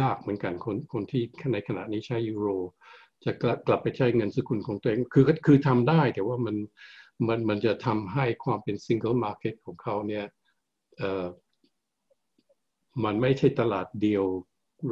[0.00, 1.22] ยากเหมือนกันคนคนที่
[1.52, 2.48] ในขณะนี้ใช้ยูโร
[3.24, 6.56] จะกลับกลับไปใช้เงินสกุลของตัวเองคือคือทำได้แต่ว่ามัน
[7.28, 10.24] มันมันจะทำให้ความเป็น single market ของเขาเนี่ย
[13.04, 14.24] มันไม่ใช่ตลาดเดียว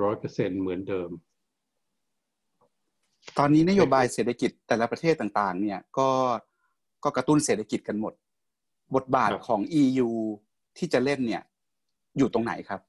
[0.02, 1.10] ร้อยเปอร์เซ็นเหมือนเดิม
[3.38, 6.08] ตอนนี้นโยบายเศรษฐกิจแต่ละประเทศต่างๆ เนี่ยก็
[7.04, 8.12] ก็กระตุ้นเศรษฐกิจกันหมด
[8.94, 10.08] บทบาทของ EU
[10.78, 11.42] ที่จะเล่นเนี่ย
[12.18, 12.80] อยู่ตรงไหนครับ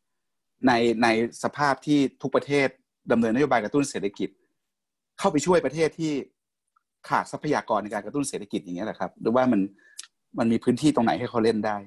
[0.68, 0.72] ใน
[1.04, 1.08] ใน
[1.44, 2.68] สภาพที่ทุกประเทศ
[3.12, 4.30] ดำเนินนโยบายกระตุ้นเศรษฐกิจ
[5.20, 6.12] เข้าไปช่วยประเทศที่
[7.10, 9.62] ขาดทรัพยากรในการกระตุ้นเศรษฐกิจอย่างเงี้ยแหละครับ หรือว่ามัน
[10.40, 11.78] มันมีพื้นที่ตรงไหนให้เขาเล่นได้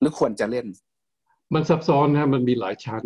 [0.00, 0.66] หรือควรจะเล่น
[1.54, 3.02] มันซับซ้อนนะมันมีหลายชั้น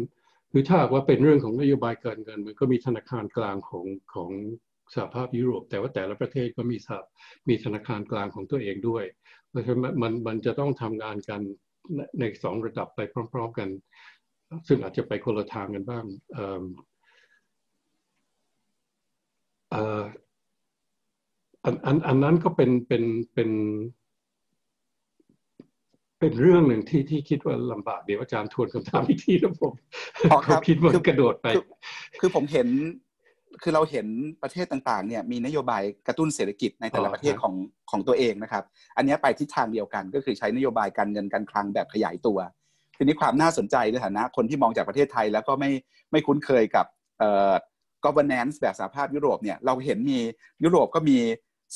[0.52, 4.30] คือถ้าว่าเป็นเรื่องของนโยบายการเงิน มันก็มีธนาคารกลางของของ
[4.94, 6.88] สหภาพยุโรป แต่ว่าแต่ละประเทศก็มีส
[7.48, 9.04] มีธนาคารกลางของตัวเองด้วย
[9.48, 11.40] เพราะฉะนั้นมันมันจะต้องทำงานกัน
[12.18, 13.00] ในสองระดับไป
[13.32, 13.68] พร้อม ๆกัน
[14.68, 16.04] ซึ่งอาจจะไปคนละทางกันบ้าง
[21.64, 23.50] อันอันอันนั้นก็เป็นเป็นเป็น
[26.22, 29.72] ป็นเรื่องหนึ่งที่ที่คิดว่าลำบากเดี๋ยวอาจารย์ทวนคำถามอีกทีนะผม
[30.44, 31.46] เขาคิดว่ากระโดดไป
[32.20, 32.68] คือผมเห็น
[33.62, 34.06] คือเราเห็น
[34.42, 37.54] ประเทศต่างๆ เนี่ยมีนโยบายกระตุ้นเศรษฐกิจในแต่ละประเทศของ
[37.90, 38.64] ของตัวเองนะครับ
[38.96, 42.38] อันนี้ไปทิศทางเดียวกันก็คือใช้นโยบายการเงินการคลังแบบขยายตัว
[42.96, 45.70] ทีนี้ความน่าสนใจในฐานะ คนที่มองจากประเทศไทยแล้วก็ไม่
[46.10, 46.86] ไม่คุ้นเคยกับ
[47.18, 47.52] เอ่อ
[48.04, 50.18] governance แบบสหภาพยุโรปเนี่ยเราเห็นมี
[50.64, 51.18] ยุโรปก็มี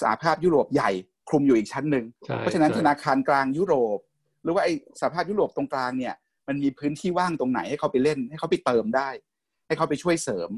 [0.00, 0.90] สหภาพยุโรปใหญ่
[1.28, 2.04] คลุมอยู่อีกชั้นหนึ่ง
[2.38, 3.98] เพราะฉะนั้นธนาคารกลางยุโรป
[4.46, 6.14] หรือว่าไอ้สหภาพยุโรปตรงกลางเนี่ย
[6.48, 9.08] มันมีพื้นที่ว่างตรงไหนให้เขาไปเล่น ให้เขาไปเติมได้
[9.66, 10.50] ให้เขาไปช่วยเสริม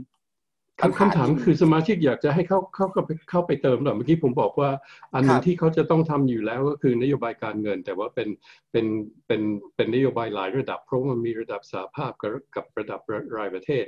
[0.81, 4.71] คำคำถามคือสมาชิกอยากจะให้เขาเข้าเข้าไปเข้าไปเติมหรอเมื่อกี้ผมบอกว่า
[5.15, 8.29] อันนึงที่เขาจะต้องทำอยู่แล้วก็คือนโยบายการเงิน แต่ว่าเป็น
[8.71, 8.87] เป็น
[9.27, 9.41] เป็น
[9.77, 13.01] เป็นนโยบายหลายระดับเพราะมันมีระดับสหภาพกับกับระดับ
[13.39, 13.85] รายประเทศ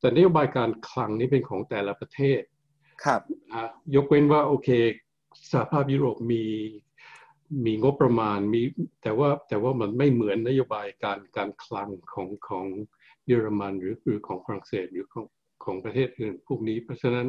[0.00, 2.40] แต่นโยบายการคลังนี่เป็นของแต่ละประเทศ
[3.04, 3.20] ครับ
[3.94, 4.68] ยกเว้นว่าโอเค
[5.52, 6.44] สหภาพยุโรปมี
[7.66, 8.62] มีงบประมาณมี
[9.02, 12.66] แต่ว่าแต่ว่ามันไม่เหมือนนโยบายการการคลังของของ
[13.26, 15.26] เยอรมันหรือหรือของฝรั่งเศสหรือของ
[15.64, 17.28] ของประเทศอื่นพวกนี้ เพราะฉะนั้น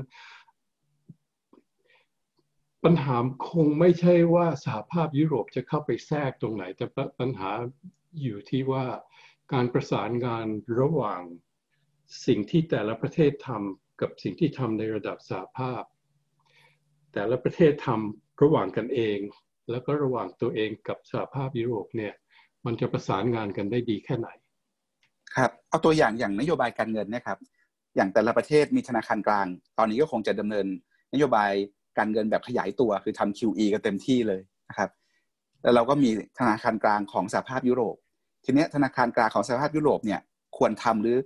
[2.84, 3.18] ปัญหา
[3.50, 6.86] คงไม่ใช่ว่าสหภาพยุโรปจะเข้าไปแทรกตรงไหน แต่
[7.20, 7.52] ปัญหา
[8.22, 8.86] อยู่ที่ว่า
[9.54, 10.48] การประสานงาน
[10.80, 11.22] ระหว่าง
[12.26, 15.84] สิ่งที่แต่ละประเทศทำกับสิ่งที่ทำในระดับสหภาพ
[17.14, 19.20] แต่ละประเทศทำระหว่างกันเอง
[19.72, 22.14] แล้วก็ระหว่างตัวเองกับสหภาพยุโรปเนี่ย
[22.66, 24.28] มันจะประสานงานกันได้ดีแค่ไหน
[25.36, 27.38] ครับ เอาตัวอย่างอย่างนโยบายการเงินนะครับ
[27.96, 29.48] อย่างแต่ละประเทศมีธนาคารกลาง
[29.78, 30.66] ตอนนี้ก็คงจะดำเนิน
[31.14, 31.52] นโยบาย
[31.98, 34.90] การเงินแบบขยายตัวคือทำ QE กันเต็มที่เลยนะครับ
[35.62, 36.10] แล้วเราก็มี
[36.40, 37.96] ธนาคารกลางของสหภาพยุโรป
[38.46, 40.20] ทีนี้ธนาคารกลางของสหภาพยุโรปเนี่ย
[40.58, 41.18] ควรทำหรือ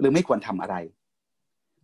[0.00, 0.76] หรือไม่ควรทำอะไร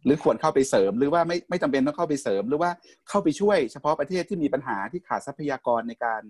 [0.07, 2.71] หรือควรเข้าไปเสริม หรือว่าไม่ไม่จำเป็นต้องเข้าไปเสริม หรือว่า
[3.09, 6.23] เข้าไปช่วยเฉพาะประเทศที่มีปัญหาที่ขาดทรัพยากรในการ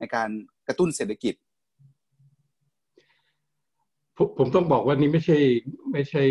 [0.00, 0.28] ในการ
[0.68, 1.34] กระตุ้นเศรษฐกิจ
[4.38, 5.38] ผมต้องบอกว่านี่ไม่ใช่
[5.92, 6.22] ไม่ใช่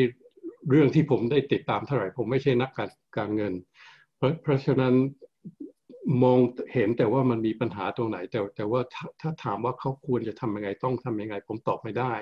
[0.70, 3.54] เรื่องที่ผมได้ติดตามเท่าไหร่ ผมไม่ใช่นักการการเงิน
[4.18, 4.94] เพราะเพราะฉะนั้น
[6.24, 6.40] มอง
[6.74, 12.14] เห็นแต่ว่ามันมีปัญหาตรงไหน แต่แต่ว่าถ้าถ้าถามว่าเขาควรจะทำยังไงต้องทำยังไง ผมตอบไม่ได้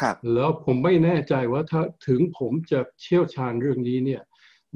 [0.00, 4.22] ครับแล้วผมไม่แน่ใจว่าถ้าถึงผมจะเชี่ยวชาญเรื่องนี้เนี่ย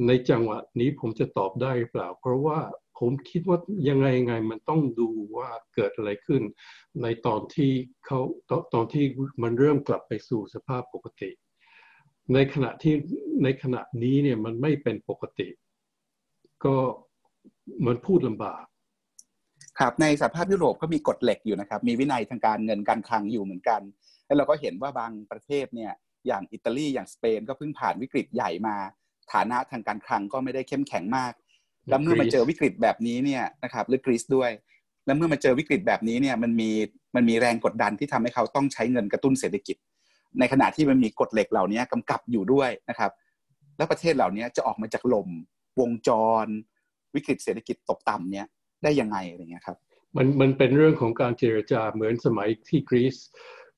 [0.07, 2.59] ในจังหวะนี้ผมจะตอบได้หรือเปล่า เพราะว่า
[2.99, 3.59] ผมคิดว่า
[3.89, 6.43] ยังไงยังไงมันต้องดูว่าเกิดอะไรขึ้น
[7.03, 7.71] ในตอนที่
[8.07, 9.05] เขาตตอนที่
[9.43, 11.31] มันเริ่มกลับไปสู่สภาพปกติ
[12.35, 12.95] ในขณะที่
[13.45, 15.49] ในขณะนี้เนี่ยมันไม่เป็นปกติ
[16.65, 16.77] ก็
[17.87, 18.65] มันพูดลำบาก
[19.79, 23.81] ครับในสหภาพยุโรปก็มีกฎเหล็กอยู่นะครับ มีวินัยทางการเงินการคลังอยู่เหมือนกัน
[24.31, 25.93] แล้วเราก็เห็นว่าบางประเทศเนี่ย
[26.27, 28.77] อย่างอิตาลีอย่างสเปนก็เพิ่งผ่านวิกฤตใหญ่มา
[29.33, 31.33] ฐานะทางการคลังก็ไม่ได้เข้มแข็งมาก
[31.89, 34.51] แล้วเมื่อมาเจอวิกฤตแบบนี้เนี่ยนะครับหรือกรีซด้วย
[35.07, 36.71] แล้วเมื่อมาเจอวิกฤตแบบนี้เนี่ยมันมี
[37.17, 39.77] มันมีแรงกดดันที่ทำให้เขาต้องใช้เงินกระตุ้นเศรษฐกิจ
[40.39, 43.11] ในขณะที่มันมีกฎเหล็กเหล่านี้กำกับอยู่ด้วยนะครับ
[43.77, 45.29] แล้วประเทศเหล่านี้จะออกมาจากลม
[45.81, 46.11] วงจ
[46.45, 46.47] ร
[47.15, 48.47] วิกฤตเศรษฐกิจตกต่ำเนี้ย
[48.83, 49.77] ได้ยังไงอะไรเงี้ยครับ
[50.17, 53.17] มันมันเป็นเรื่องของการเจรจาเหมือนสมัยที่กรีซ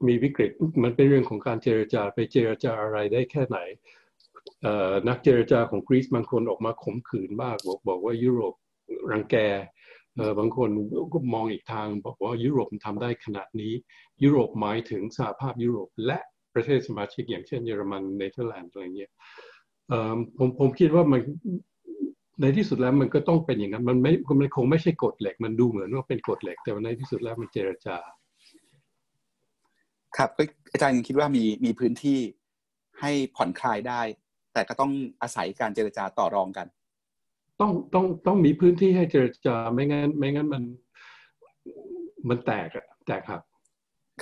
[0.09, 0.51] มีวิกฤต
[0.85, 3.59] มันเป็นเรื่องของการเจรจาไปเจรจาอะไรได้แค่ไหน
[5.09, 8.55] นักเจรจาของกรีซบางคนออกมาขมขื่นมากบอกบอกว่ายุโรป
[9.13, 9.37] รังแก
[10.39, 10.71] บางคน
[11.13, 13.73] ก็มองอีกทาง บอกว่ายุโรปทำได้ขนาดนี้
[14.23, 16.19] ยุโรปหมายถึงสหภาพยุโรป และ
[16.55, 19.11] ประเทศสมาชิกอย่างเช่นเยอรมันเนเธอร์แลนด์อะไรเงี้ย
[20.39, 21.21] ผมผมคิดว่ามัน
[22.41, 27.97] ในที่สุดแล้วมันก็ต้องเป็นอย่างนั้น มันไม่มันคงไม่ใช่กฎเหล็ก มันดูเหมือนว่าเป็นกฎเหล็ก แต่ในที่สุดแล้วมันเจรจา
[30.17, 30.43] ครับก็
[30.73, 32.19] อาจารย์ยังคิดว่ามีมีพื้นที่
[33.01, 34.03] ให้ผ่อนคลายได้
[34.53, 34.93] แต่ก็ต้อง
[35.23, 36.67] อาศัยการเจรจาต่อรองกัน
[37.61, 40.65] ต้องต้องต้องมีพื้นที่ให้เจรจาไม่งั้น ไม่งั้นมัน
[42.29, 43.43] มันแตกอะแตกหัก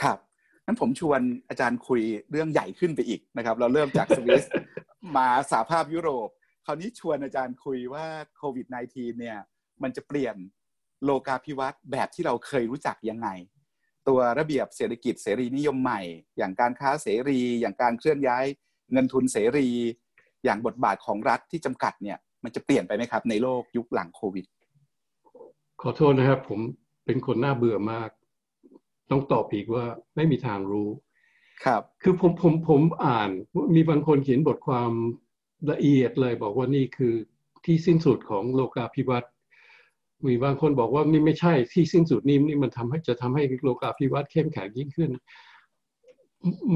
[0.03, 0.19] ครับ
[0.65, 4.45] งั้นผมชวนอาจารย์คุยเรื่องใหญ่ขึ้นไปอีกนะครับ เราเริ่มจากสวิส
[5.17, 6.29] มาสาภาพยุโรป
[6.67, 9.39] คราวนี้ชวนอาจารย์คุยว่าโควิด -19 เนี่ย
[9.83, 10.37] มันจะเปลี่ยน
[11.05, 13.29] โลกาภิวัตน์แบบที่เราเคยรู้จักยังไง
[14.11, 16.01] ตัวระเบียบเศรษฐกิจเสรีนิยมใหม่
[16.39, 18.45] อย่างการค้าเสรี อย่างการเคลื่อนย้าย
[18.93, 19.69] เงินทุนเสรี
[20.45, 24.47] อย่างบทบาทของรัฐที่จำกัดเนี่ย มันจะเปลี่ยนไปไหมครับในโลกยุคหลังโควิด
[25.81, 26.61] ขอโทษนะครับ ผม
[27.07, 28.11] เป็นคนน่าเบื่อมาก
[29.11, 29.85] ต้องตอบอีกว่า
[30.17, 30.89] ไม่มีทางรู้
[31.65, 33.31] ครับ คือผมผมผมอ่าน
[33.75, 34.91] มีบางคนเขียนบทความ
[35.71, 37.15] ละเอียดเลยบอกว่านี่คือ
[37.65, 39.33] ที่สิ้นสุดของโลกาภิวัตน์
[40.27, 45.11] มีบางคนบอกว่านี่ไม่ใช่ที่สิ้นสุดนี่นี่มันทำให้จะทำให้โลกาภิวัตน์เข้มแข็งยิ่งขึ้น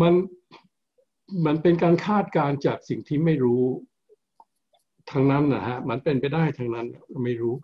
[0.00, 0.14] มัน
[1.46, 3.62] มันเป็นการคาดการจากสิ่งที่ไม่รู้
[5.10, 6.86] ทางนั้นนะฮะมันเป็นไปได้ทางนั้น
[7.24, 7.54] ไม่รู้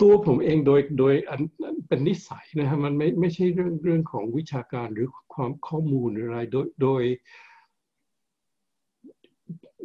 [0.00, 1.40] ตัวผมเองโดยโดยอัน
[1.88, 7.02] เป็นนิสัยนะฮะมันไม่ไม่ใช่เรื่องเรื่องของวิชาการหรือความข้อมูลหรืออะไรโดยโดย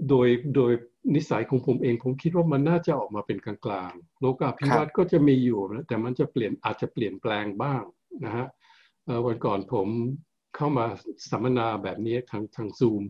[0.10, 0.72] โดยโดย
[1.16, 3.56] นิสัยของผมเองผมคิดว่ามันน่าจะออกมาเป็นกลา
[3.89, 7.84] งๆโลกาภิวัตน์ก็จะมีอยู่นะแต่มันจะเปลี่ยนอาจจะเปลี่ยนแปลงบ้าง
[8.26, 8.47] นะฮะ
[9.26, 9.88] วันก่อนผม
[10.56, 10.86] เข้ามา
[11.30, 13.04] สัมมนาแบบนี้ทางทางซูม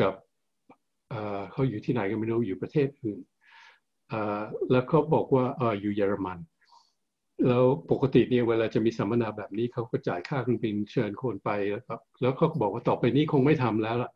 [0.00, 0.14] กับ
[1.52, 3.20] เขาอยู่ที่ไหนก็ไม่รู้อยู่ประเทศอื่น
[4.70, 6.38] แล้วเขาบอกว่าออยู่เยอรมัน
[7.46, 14.10] แล้วปกติเนี่ยเวลาจะมีสัมมนาแบบนี้เขาก็จ่ายค่าเครื่องบินเชิญคนไปแล้วครับแล้วเขาบอกว่าต่อไปนี้คงไม่ทำแล้วล่ะ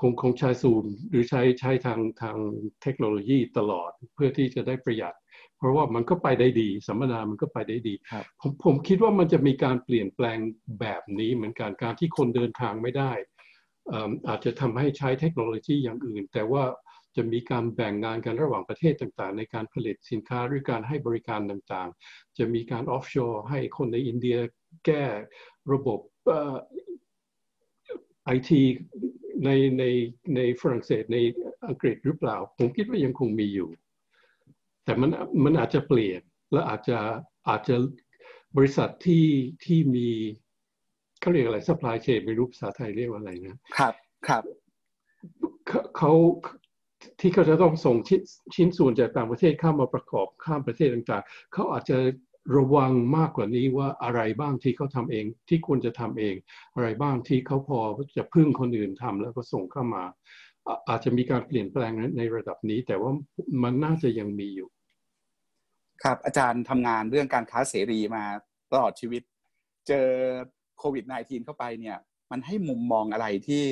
[0.00, 2.36] คงคงใช้ซูมหรือใช้ใช้ทางทาง
[2.82, 5.14] เทคโนโลยีตลอดเพื่อที่จะได้ประหยัด
[5.58, 7.94] เพราะว่ามันก็ไปได้ดี สัมมนามันก็ไปได้ดี
[8.40, 10.38] ผมผมคิดว่ามันจะมีการเปลี่ยนแปลง
[10.80, 13.12] แบบนี้เหมือนกันการที่คนเดินทางไม่ได้
[14.28, 16.64] อาจจะทำให้ใช้เทคโนโลยีอย่างอื่น แต่ว่า
[17.16, 24.36] จะมีการแบ่งงานกันระหว่างประเทศต่างๆ ในการผลิตสินค้าหรือการให้บริการต่างๆ จะมีการออฟชอร์ให้คนในอินเดีย
[24.86, 25.04] แก้
[25.72, 26.00] ระบบ
[28.24, 28.60] ไอที
[29.44, 29.84] ในใน
[30.36, 31.18] ในฝรั่งเศสใน
[31.66, 33.68] อังกฤษหรือเปล่า ผมคิดว่ายังคงมีอยู่
[34.84, 35.10] แต่มัน
[35.44, 36.20] มันอาจจะเปลี่ยน
[36.52, 36.98] และอาจจะ
[37.48, 37.76] อาจจะ
[38.56, 39.26] บริษัทที่
[39.64, 40.08] ที่มี
[41.20, 43.94] เขาเรียกอะไร supply chain ไม่รู้ภาษาไทยเรียกว่าอะไรนะครับ
[44.28, 44.42] ครับ
[45.96, 46.12] เขา
[47.20, 47.96] ที่เขาจะต้องส่ง
[48.54, 51.96] ชิ้นส่วนจากต่างประเทศเข้ามาประกอบข้ามประเทศต่างๆ เขาอาจจะ
[52.56, 56.34] ระวังมากกว่านี้ว่าอะไรบ้างที่เขาทำเองที่ควรจะทำเอง
[56.74, 57.80] อะไรบ้างที่เขาพอ
[58.16, 60.04] จะพึ่งคนอื่นทำแล้วก็ส่งเข้ามา
[60.88, 63.10] อาจจะมีการเปลี่ยนแปลงในระดับนี้ แต่ว่า
[63.62, 64.68] มันน่าจะยังมีอยู่
[66.02, 68.24] ครับอาจารย์ทำงานเรื่องการค้าเสรีมา
[68.72, 69.22] ตลอดชีวิต
[69.88, 70.06] เจอ
[70.78, 71.96] โควิด -19 เข้าไปเนี่ย
[72.30, 73.64] มันให้มุมมองอะไรที่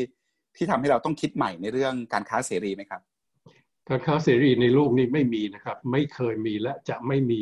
[0.57, 3.03] ที่ทำให้เราต้องคิดใหม่ในเรื่องการค้าเสรีไหมครับ
[3.89, 7.41] การค้าเสรีในโลกนี้ไม่มีนะครับ ไม่เคยมีและจะไม่มี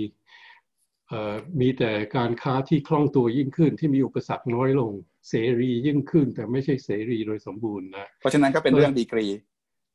[1.61, 4.93] มีแต่การค้าที่คล่องตัวยิ่งขึ้นที่มีอุปสรรคน้อยลง
[5.29, 9.27] เสรียิ่งขึ้นแต่ไม่ใช่เสรีโดยสมบูรณ์นะเพราะฉะนั้นก็เป็นเรื่องดีกรี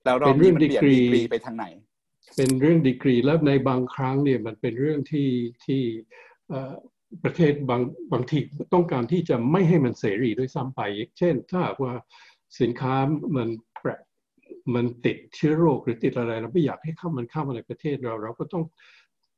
[0.06, 0.96] แล้วเราเรื่องดีกรี
[1.32, 1.66] ไปทางไหน
[2.36, 5.30] เป็นเรื่องดีกรีแล้วในบางครั้งเนี่ยมันเป็นเรื่องที่
[5.66, 5.82] ที่
[7.24, 7.82] ประเทศบาง
[8.14, 8.40] บางที
[8.74, 10.82] ต้องการที่จะไม่ให้มันเสรีด้วยซ้ำไป
[11.18, 11.94] เช่น ถ้าว่า
[12.60, 12.96] สินค้า
[13.36, 13.50] มัน
[14.76, 18.64] มันติดเชื้อโรคหรือติดอะไรเราไม่อยากให้เข้ามันเข้ามาในประเทศเรา เราก็ต้อง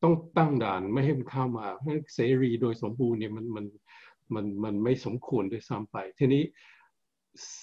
[0.04, 3.66] ต้องตั้งด่านไม่ให้มันเข้ามาให้เสรีโดยสมบูรณ์เนี่ยมันมัน
[4.36, 6.44] มันมันไม่สมควรด้วยซ้ำไป ทีนี้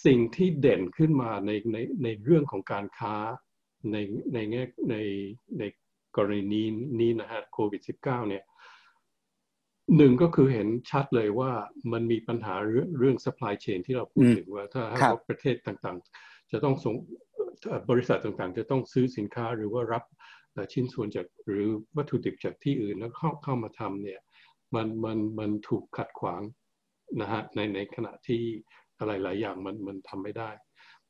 [0.05, 3.15] สิ่งที่เด่นขึ้นมาในในในเรื่องของการค้า
[3.93, 3.97] ใน
[4.35, 4.97] ในแง่ใน
[5.59, 5.63] ใน
[6.17, 6.67] กรณีนี้
[7.01, 8.45] นี้นะฮะโควิด -19 เนี่ย
[9.97, 11.51] หนึ่งก็คือเห็นชัดเลยว่า
[11.93, 14.85] มันมีปัญหาเรื่องเรื่อง supply chain ที่เราพูดถึงว่าถ้า
[15.29, 16.95] ประเทศต่างๆ จะต้องส่ง
[17.91, 20.05] บริษัทต่างๆ จะต้องซื้อสินค้าหรือว่ารับ
[20.73, 24.21] ชิ้นส่วนจากหรือวัตถุดิบจากที่อื่นแล้วเข้าเข้ามาทำเนี่ย
[24.75, 26.43] มันมันมันถูกขัดขวาง
[27.21, 28.43] นะฮะในในขณะที่
[28.99, 30.51] อะไรหลายอย่างมันมันทำไม่ได้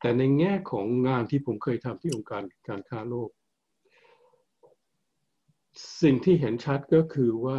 [0.01, 3.31] แต่ในแง่ของงานที่ผมเคยทำที่องค์การการค้าโลก
[6.03, 7.55] สิ่งที่เห็นชัดก็คือว่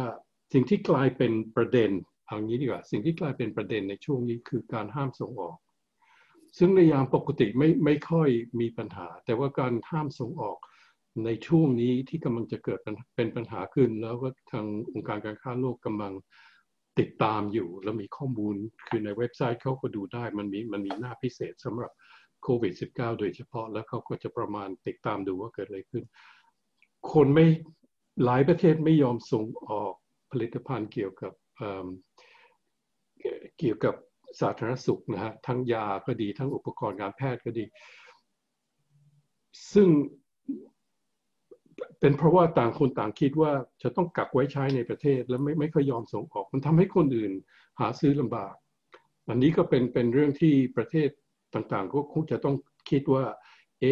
[0.52, 1.90] สิ่งที่กลายเป็นประเด็น
[2.26, 5.56] เอางี้ดีกว่าสิ่งที่กลายเป็นประเด็นในช่วงนี้คือการห้ามส่งออก
[6.58, 8.28] ซึ่งในยามปกติไม่ไม่ค่อย
[8.60, 10.58] มีปัญหา แต่ว่าการห้ามส่งออก
[11.24, 12.78] ในช่วงนี้ที่กำลังจะเกิด
[13.16, 16.14] เป็นปัญหาขึ้น แล้วก็ทางองค์การการค้าโลกกำลัง
[16.98, 18.56] ติดตามอยู่ แล้วมีข้อมูล
[18.86, 21.92] คือในเว็บไซต์เขาก็ดูได้มันมีมันมีหน้าพิเศษสำหรับ
[22.42, 26.04] โควิด -19 โดยเฉพาะแล้วเขาก็จะประมาณติดตามดูว่าเกิดอะไรขึ้น
[27.12, 27.46] คนไม่
[28.24, 29.92] หลายประเทศไม่ยอมส่งออก
[30.32, 31.32] ผลิตภัณฑ์เกี่ยวกับ
[33.58, 33.94] เกี่ยวกับ
[34.40, 37.64] สาธารณสุขนะฮะทั้งยาก็ดีทั้งอุปกรณ์การแพทย์ก็ดี
[39.72, 39.88] ซึ่ง
[42.02, 47.32] เป็นเพราะว่าต่างคนต่างคิดว่าจะต้องกักไว้ใช้ในประเทศแล้วไม่ไม่ค่อยยอมส่งออก มันทำให้คนอื่น
[47.80, 48.54] หาซื้อลำบาก
[49.28, 51.08] อันนี้ก็เป็นเป็นเรื่องที่ประเทศ
[51.54, 52.56] ต่างๆ ก็คงจะต้อง
[52.90, 53.24] คิดว่า
[53.80, 53.84] เอ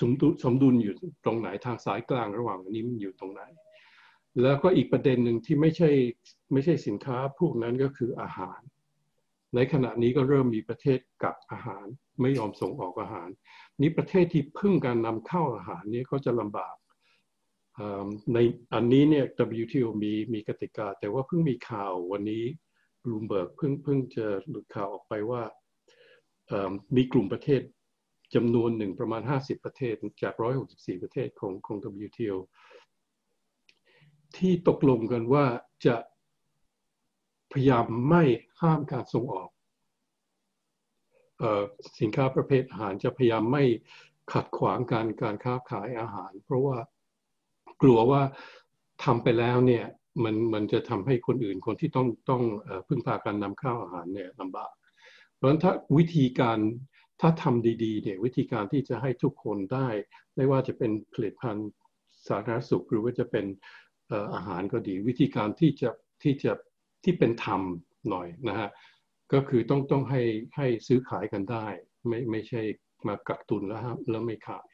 [0.00, 3.42] สมดุลสมดุลอยู่ตรงไหนทางสายกลางระหว่างนี้มันอยู่ตรงไหน
[4.42, 5.90] แล้วก็อีกประเด็นหนึ่งที่ไม่ใช่
[6.52, 8.60] ไม่ใช่สินค้าพวกนั้นก็คืออาหาร
[9.56, 11.86] ในขณะนี้ก็เริ่มมีประเทศกักอาหาร
[12.20, 13.28] ไม่ยอมส่งออกอาหาร
[13.82, 16.76] นี้ประเทศที่พึ่งการนำเข้าอาหารนี้ก็จะลำบาก
[18.34, 18.38] ใน
[18.74, 19.26] อันนี้เนี่ย
[19.62, 22.44] WTO มีมีกติกา แต่ว่าเพิ่งมีข่าววันนี้
[23.02, 25.42] บลูมเบิร์กเพิ่งเพิ่งจะหลุดข่าวออกไปว่า
[26.96, 27.60] มีกลุ่มประเทศ
[28.34, 30.34] จำนวนหนึ่งประมาณ 50 ประเทศจาก
[30.68, 31.76] 164 ประเทศของของ
[32.06, 32.36] WTO
[34.36, 35.44] ที่ตกลงกันว่า
[35.86, 35.96] จะ
[37.60, 38.22] ยายามไม่
[38.60, 39.48] ห้ามการส่งออก
[42.00, 43.64] สินค้าประเภทอาหารจะพยายามไม่
[44.32, 46.76] ขัดขวางการการค้าขายอาหาร เพราะว่า
[47.82, 48.22] กลัวว่า
[49.04, 49.84] ทำไปแล้วเนี่ย
[50.24, 52.42] มันมันจะทำให้คนอื่นคนที่ต้องต้อง
[52.88, 54.72] พึ่งพาการนำเข้าวอาหารเนี่ยลำบาก
[55.34, 56.58] เพราะฉะนั้นถ้าวิธีการ
[57.20, 59.88] ถ้าทำดีๆเนี่ยวิธีการที่จะให้ทุกคนได้
[60.36, 61.68] ไม่ว่าจะเป็นผลิตภัณฑ์
[62.28, 63.46] สาธารณสุขหรือว่าจะเป็น
[64.34, 65.90] อาหารก็ดี วิธีการที่จะ
[66.22, 66.52] ที่จะ
[67.06, 67.60] ที่เป็นธรรม
[68.10, 68.68] หน่อยนะฮะ
[69.32, 70.22] ก็คือต้องต้องให้
[70.56, 71.66] ให้ซื้อขายกันได้
[72.08, 72.62] ไม่ไม่ใช่
[73.08, 73.80] มากักตุนแล้ว
[74.10, 74.68] แล้วไม่ขาย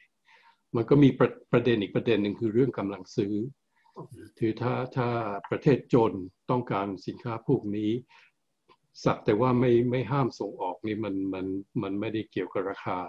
[0.75, 3.33] มันก็มีประประเด็นอีกประเด็นหนึ่งคือเรื่องกำลังซื้อ
[4.39, 5.07] คือถ้าถ้า
[5.51, 6.13] ประเทศจน
[6.51, 7.91] ต้องการสินค้าพวกนี้
[9.03, 11.45] สักแต่ว่าไม่ไม่ห้ามส่งออกนี่มันมัน
[11.83, 12.99] มันไม่ได้เกี่ยวกับราคา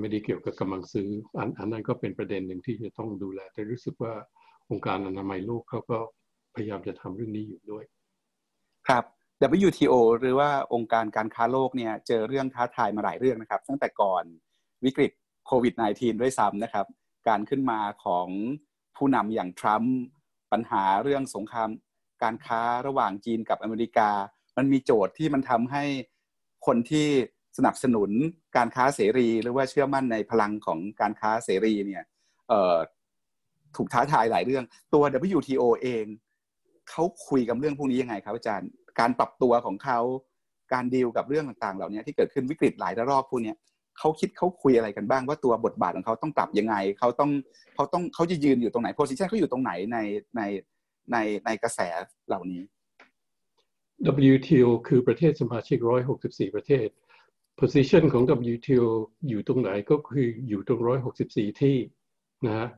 [0.00, 4.14] ไม่ได้เกี่ยวกับกำลังซื้อ อันอันนั้นก็เป็นประเด็นหนึ่งที่จะต้องดูแล แต่รู้สึกว่า
[4.70, 5.98] องค์การอนามัยโลกเขาก็
[6.54, 7.84] พยายามจะทำเรื่องนี้อยู่ด้วย
[8.88, 9.04] ครับ
[9.66, 14.24] WTO หรือว่าองค์การการค้าโลกเนี่ยเจอเรื่องท้าทายมาหลายเรื่องนะครับ ตั้งแต่ก่อน
[14.84, 15.12] วิกฤต
[15.46, 16.86] โควิด -19 ด้วยซ้ำนะครับ
[17.28, 18.28] การขึ้นมาของ
[18.96, 19.94] ผู้นำอย่างทรัมป์
[20.52, 21.70] ปัญหาเรื่องสงคราม
[22.22, 24.10] การค้าระหว่างจีนกับอเมริกา
[24.56, 25.84] มันมีโจทย์ที่มันทำให้
[26.66, 27.08] คนที่
[27.56, 28.10] สนับสนุน
[28.56, 32.04] การค้าเสรี หรือว่าเชื่อมั่นในพลังของการค้าเสรีเนี่ย
[33.76, 34.64] ถูกท้าทายหลายเรื่อง
[34.94, 35.02] ตัว
[35.36, 36.04] WTO เอง
[36.90, 38.68] เขาคุยกับเรื่องพวกนี้ยังไงครับอาจารย์
[39.00, 40.00] การปรับตัวของเขา
[40.72, 43.54] การดีลกับเรื่องต่างๆ เหล่านี้ที่เกิดขึ้นวิกฤตหลายระลอกพวกนี้
[43.98, 47.30] เขาคิดเขาคุยอะไรกันบ้างว่าตัวบทบาทของเขาต้องปรับยังไงเขาต้อง
[47.74, 49.98] เขาต้องเขาจะยืนอยู่ตรงไหนโพสิชันเขาอยู่ตรงไหนใน
[50.36, 50.42] ใน
[51.12, 51.80] ในในกระแส
[52.28, 52.62] เหล่านี้
[54.32, 55.78] WTO คือประเทศสมาชิก
[56.16, 56.86] 164 ประเทศ
[57.60, 58.22] position ของ
[58.52, 58.86] WTO
[59.28, 60.80] อยู่ตรงไหนก็คืออยู่ตรง
[61.20, 61.76] 164 ที่
[62.46, 62.68] นะฮะ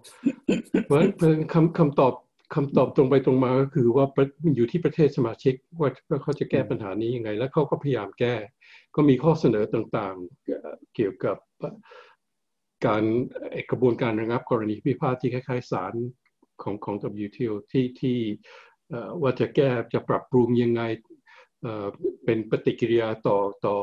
[0.84, 2.12] เพราะฉะนั้นคำคำตอบ
[2.54, 4.06] คำตอบตรงไปตรงมาก็คือว่า
[4.56, 5.90] อยู่ที่ประเทศสมาชิกว่า
[6.22, 8.34] เขาจะแก้ปัญหานี้ยังไง แล้วเขาก็พยายามแก้
[8.94, 11.36] ก็มีข้อเสนอต่างๆ เกี่ยวกับ
[12.86, 13.04] การ
[13.70, 15.94] กระบวนการระงับกรณีพิพาทที่คล้ายๆศาล
[16.62, 18.18] ของของ WTO ที่ที่
[19.22, 20.82] ว่าจะแก้จะปรับปรุงยังไง
[22.24, 23.76] เป็นปฏิกิริยาต่อต่อ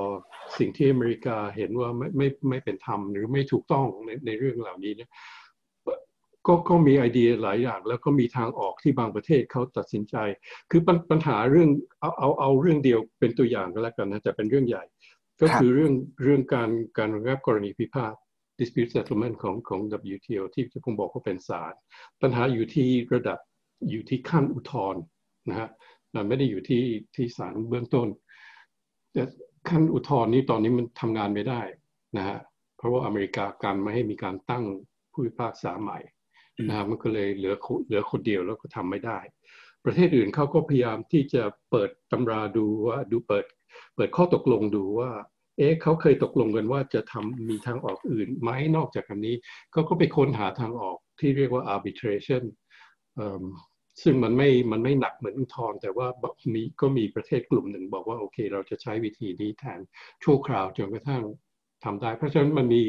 [0.57, 5.09] สิ่งที่อเมริกาเห็นว่าไม่ไม่ไม่เป็นธรรมหรือไม่ถูกต้องในในเรื่องเหล่านี้เนี่ย
[6.49, 10.15] ก็ก็มีไอเดียหลายอย่าง แล้วก็มีทางออกที่บางประเทศเขาตัดสินใจ
[10.71, 11.69] คือปัญปัญหาเรื่อง
[11.99, 14.83] เอาเอาเอาเรื่องเดียวเป็นตัวอย่างก็แล้วกันนะจะเป็นเรื่องใหญ่
[15.41, 15.93] ก็คือเรื่อง
[16.23, 18.13] เรื่องการการระงับกรณีพิพาท
[18.59, 19.81] dispute settlement ของของ
[20.15, 21.73] WTO ที่ผมบอกว่าเป็นศาล
[22.21, 23.39] ปัญหาอยู่ที่ระดับ
[23.89, 25.01] อยู่ที่ขั้นอุทธรณ์
[25.49, 25.69] นะฮะ
[26.15, 26.83] มันไม่ได้อยู่ที่
[27.15, 28.07] ที่ศาลเบื้องต้น
[29.13, 29.23] แต่
[29.69, 31.61] ขั้นอุทธรณ์นี้ตอนนี้มันทำงานไม่ได้
[32.17, 32.37] นะฮะ
[32.77, 34.63] เพราะว่าอเมริกาการไม่ให้มีการตั้ง
[35.11, 35.99] ผู้พิพากษาใหม่
[36.67, 37.55] นะมันก็เลยเหลือ
[37.85, 39.19] เหลือคนเดียวแล้วก็ทำไม่ได้
[39.85, 43.45] ประเทศอื่นเขาก็พยายามที่จะเปิดตำราดูว่าดูเปิด
[43.95, 45.11] เปิดข้อตกลงดูว่า
[45.57, 49.35] เอ๊ะเขาเคยตกลงกันว่าจะทำมีทางออกอื่นไหมนอกจากอันนี้
[49.71, 52.43] เขาก็ไปค้นหาทางออกที่เรียกว่า arbitration
[54.03, 56.07] ซึ่งมันไม่ มันไม่หนักเหมือนอุทธรณ์แต่ว่า
[56.53, 59.79] มีก็มีประเทศกลุ่มหนึ่งบอกว่าโอเค เราจะใช้วิธีนี้แทน
[60.23, 61.23] ชั่วคราวจนกระทั่ง
[61.83, 62.81] ทำได้ เพราะฉะนั้นมันมี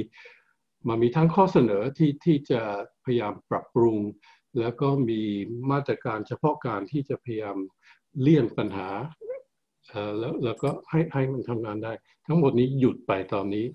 [0.89, 2.63] มันมีทั้งข้อเสนอที่ที่จะ
[3.05, 3.99] พยายามปรับปรุง
[4.59, 5.23] แล้วก็มี
[5.71, 7.57] มาตรการเฉพาะการที่จะพยายาม
[8.21, 8.89] เลี่ยงปัญหา
[10.19, 11.93] แล้วแล้วก็ให้ให้มันทำงานได้
[12.27, 13.67] ทั้งหมดนี้หยุดไปตอนนี้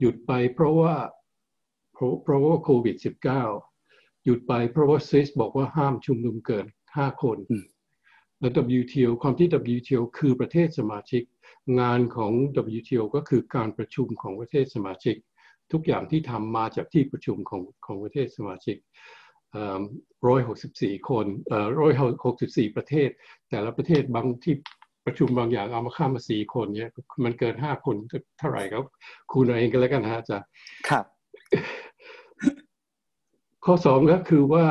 [0.00, 0.94] หยุดไปเพราะว่า
[1.92, 2.96] เพราะเพราะว่าโควิด
[3.60, 6.66] -19 หยุดไปเพราะว่าซิสบอกว่าห้ามชุมนุมเกิน
[6.96, 7.38] ห้าคน
[8.40, 8.48] และ
[8.80, 11.22] WTO ความที่ WTO คือประเทศสมาชิก
[11.80, 12.32] งานของ
[12.76, 15.16] WTO ก็คือการประชุมของประเทศสมาชิก
[15.74, 18.76] ทุกอย่างที่ทำมาจากที่ประชุมของของประเทศสมาชิก
[20.28, 21.26] ร้อยหกสิบสี่คน
[21.80, 21.92] ร้อย
[22.24, 23.08] หกสิบสี่ประเทศ
[23.50, 24.54] แต่ละประเทศบางที่
[25.06, 26.92] ประชุมบางอย่างเอามาข้ามมาสี่คนเนี่ย
[27.24, 27.96] มันเกินห้าคน
[28.38, 28.84] เท่าไหร่ครับ
[29.30, 30.48] คูณเอาเองกันแล้วกันฮะอาจารย์
[30.88, 31.04] ครับ
[33.64, 34.66] ข้อสองก็คือว่า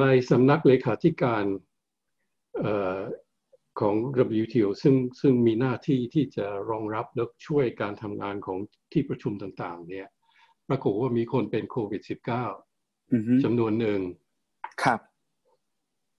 [0.00, 1.44] ในสำนักเลขาธิการ
[3.80, 3.94] ของ
[4.42, 8.58] WTO ซึ่งซึ่งมีหน้าที่ที่จะรองรับและช่วยการทำงานของ
[8.92, 10.21] ที่ประชุมต่าง ๆ เนี่ยป
[10.72, 12.02] รากฏว่ามีคนเป็นโควิด
[12.68, 14.00] -19 จำนวนหนึ่ง
[14.82, 15.00] ครับ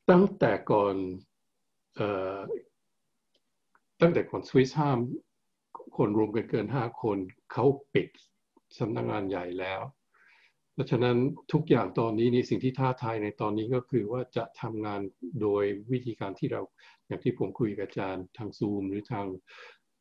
[0.09, 0.95] ตั้งแต่ก่อน
[4.01, 4.99] ตั้งแต่ก่อนสวิสห้าม
[5.97, 7.17] คนรวมกันเกินห้าคน
[7.51, 8.07] เขาปิด
[8.77, 9.81] สำนักงงานใหญ่แล้ว
[10.73, 11.17] เพราะฉะนั้น
[11.53, 15.01] ทุกอย่างตอนนี้นี่สิ่งที่ท้าทายในตอนนี้ก็คือว่าจะทำงาน
[15.41, 16.61] โดยวิธีการที่เรา
[17.07, 19.27] อย่างที่ผมคุยกับอาจารย์ทางซูมหรือทาง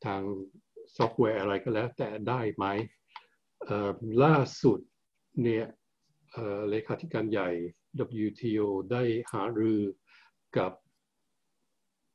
[0.04, 0.20] ทาง
[0.96, 2.66] ซอฟต์แวร์อะไรก็แล้ว แต่ได้ไหม
[4.24, 4.78] ล่าสุด
[5.42, 5.66] เนี่ย
[6.70, 7.50] เลขาธิการใหญ่
[8.24, 8.60] WTO
[8.92, 9.02] ได้
[9.32, 9.80] หารือ
[10.56, 10.72] กับ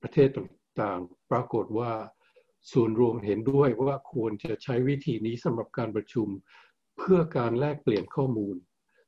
[0.02, 1.91] ประเทศต่างๆ ปรากฏว่า
[2.74, 6.28] ส่วนรวมเห็นด้วยว่าควรจะใช้วิธีนี้สำหรับการประชุม
[6.98, 8.56] เพื่อการแลกเปลี่ยนข้อมูล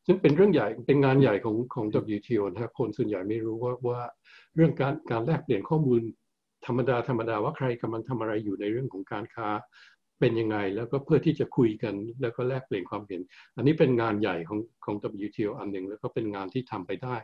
[0.05, 1.85] ซึ่งเป็นเรื่องใหญ่เป็นงานใหญ่ของของ
[2.15, 4.01] WTO นะครับคนส่วนใหญ่ไม่รู้ว่าว่า
[4.55, 6.01] เรื่องการการแลกเปลี่ยนข้อมูล
[6.65, 9.49] ธรรมดาธรรมดาว่าใครกำลังทำอะไรอยู่ในเรื่องของการค้า
[10.19, 13.21] เป็นยังไง แล้วก็เพื่อที่จะคุยกัน แล้วก็แลกเปลี่ยนความเห็น
[13.55, 14.95] อันนี้เป็นงานใหญ่ของของ
[15.25, 17.15] WTO อันหนึ่งแล้วก็เป็นงานที่ทำไปได้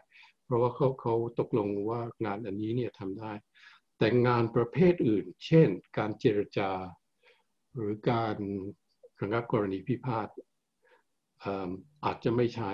[0.45, 3.31] เพราะว่าเขาเขาตกลงว่างานอันนี้เนี่ยทำได้
[3.97, 6.71] แต่งานประเภทอื่น เช่น การเจรจา
[7.75, 8.35] หรือการ
[9.21, 10.27] ระงับกรณีพิพาท
[12.05, 12.71] อาจจะไม่ใช้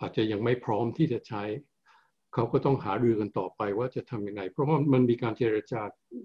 [0.00, 1.42] อาจจะยังไม่พร้อมที่จะใช้
[2.34, 5.82] เขาก็ต้องหารือกันต่อไปว่าจะทำยังไง เพราะว่ามันมีการเจรจา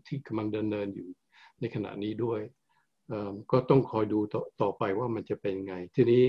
[0.07, 1.07] ที่กำลังดำเนินอยู่
[1.59, 2.41] ในขณะนี้ด้วย
[3.51, 6.23] ก็ต้องคอยดูตต่อไปว่ามันจะเป็นยังไง ทีนี้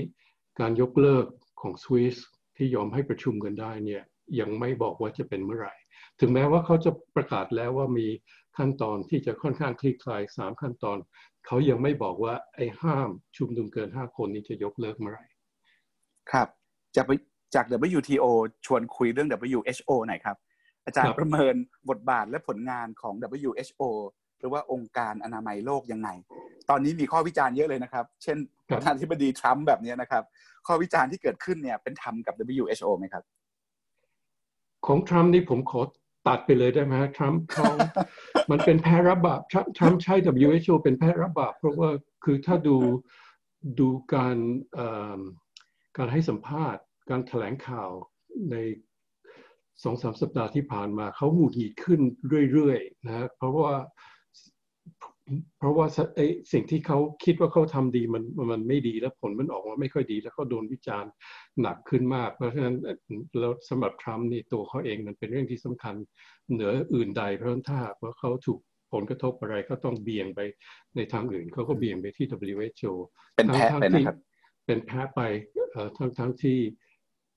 [0.59, 1.25] การยกเลิก
[1.61, 2.17] ของสวิส
[2.57, 4.03] ที่ยอมให้ประชุมกันได้เนี่ย
[4.39, 5.73] ยังไม่บอกว่าจะเป็นเมื่อไหร่
[6.19, 8.07] ถึงแม้ว่าเขาจะประกาศแล้วว่ามี
[8.57, 10.97] ขั้นตอนที่จะค่อนข้างคลี่คลายสามขั้นตอน
[11.45, 15.25] เขายังไม่บอกว่าไอ้ห้ามชุมนุมเกินห้าคนนี้จะยกเลิกเมื่อไหร่
[16.31, 16.47] ครับ
[16.95, 17.05] จาก
[17.55, 17.65] จาก
[17.97, 18.25] WTO
[18.65, 20.37] ชวนคุยเรื่อง WHO หน่อยครับ
[20.85, 21.55] อาจารย์ประเมิน
[21.89, 26.09] บทบาทและผลงานของ WHO ห รือว่าองค์การอนามัยโลกยังไง
[26.69, 28.37] ตอนนี้มีข้อวิจารณ์เยอะเลยนะครับ เช่น
[28.75, 30.23] ประธานาธิบดีทรัมป์แบบนี้นะครับ
[30.67, 33.23] ข้อวิจารณ์ที่เกิดขึ้นเนี่ยเป็นธรรมกับ WHO ไหมครับ
[34.85, 35.81] ของทรัมป์นี่ผมขอ
[36.27, 37.65] ตัดไปเลยได้ไหมทรัมป์เขา
[38.51, 39.41] มันเป็นแพ้รับบาป
[39.77, 41.89] ทรัมป์ใช้ WHO เป็นแพ้รับบาปเพราะว่า
[42.23, 42.77] คือถ้าดู
[43.79, 44.37] ดูการ
[45.97, 47.89] การให้สัมภาษณ์ การแถลงข่าว
[48.51, 48.55] ใน
[49.83, 51.99] สองสามสัปดาห์ที่ผ่านมาเขาหงุดหงิดขึ้น
[52.51, 53.75] เรื่อยๆนะเพราะว่า
[55.57, 61.11] เพราะว่าไอ้สิ่งที่เขาคิดว่าเขาทำดีมันมันไม่ดีแล้วผลมันออกมาไม่ค่อยดี แล้วเขาโดนวิจารณ์
[61.61, 62.75] หนักขึ้นมาก เพราะฉะนั้น
[63.39, 65.95] แล้วสำหรับทรัมป์นี่ตัวเขาเองมันเป็นเรื่องที่สำคัญ
[66.51, 68.59] เหนืออื่นใด เพราะฉะนั้นถ้าว่าเขาถูก
[68.93, 70.39] ผลกระทบอะไรก็ต้องเบี่ยงไป
[70.95, 72.93] ในทางอื่นเขาก็เบี่ยงไปที่ WHO
[73.35, 74.17] เป็นแพ้ไปนะครับ
[74.65, 75.21] เป็นแพ้ไป
[75.97, 76.59] ทั้งทั้งที่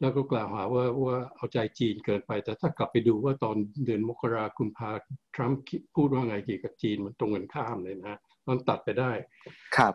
[0.00, 4.90] แล้วก็กล่าวหาว่าว่าเอาใจจีนเกินไป แต่ถ้ากลับไปดูว่าตอนเดือนมกราคมพา
[5.34, 5.60] ทรัมป์
[5.94, 8.18] พูดว่าไงเกี่ยวกับจีนมันตรงกันข้ามเลยนะ
[8.48, 9.10] มันตัดไปได้
[9.76, 9.94] ครับ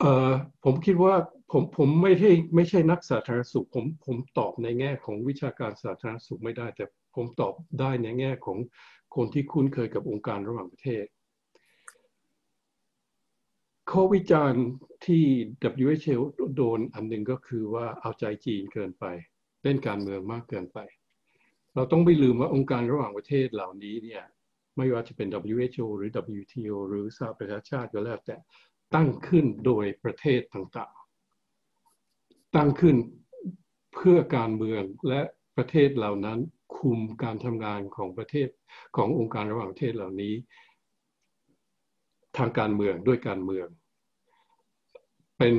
[0.00, 0.30] เอ่อ
[0.64, 1.14] ผมคิดว่า
[1.52, 6.84] ผมผมไม่ใช่ไม่ใช่นักสาธารณสุข ผมผมตอบในแง่ของวิชาการสาธารณสุขไม่ได้ แต่
[7.16, 8.58] ผมตอบได้ในแง่ของ
[9.14, 11.04] คนที่คุ้นเคยกับองค์การระหว่างประเทศ
[13.90, 14.64] ข้อวิจารณ์
[15.06, 15.24] ที่
[15.86, 16.20] WHO
[16.56, 19.04] โดนอันหนึ่งก็คือว่าเอาใจจีนเกินไป
[19.62, 20.78] เล่นการเมืองมากเกินไป
[21.74, 24.22] เราต้องไม่ลืมว่าองค์การระหว่างประเทศเหล่านี้เนี่ย
[24.76, 28.36] ไม่ว่าจะเป็น WHO หรือ WTO หรือสหประชาชาติก็แล้วแต่
[28.94, 32.96] ตั้งขึ้นโดยประเทศต่างๆ ตั้งขึ้น
[33.94, 35.20] เพื่อการเมืองและ
[35.56, 36.38] ประเทศเหล่านั้น
[36.76, 38.48] คุมการทำงานของประเทศ
[38.96, 40.34] ขององค์การระหว่างประเทศเหล่านี้
[42.38, 43.68] ทางการเมืองด้วยการเมือง
[45.38, 45.54] เป็น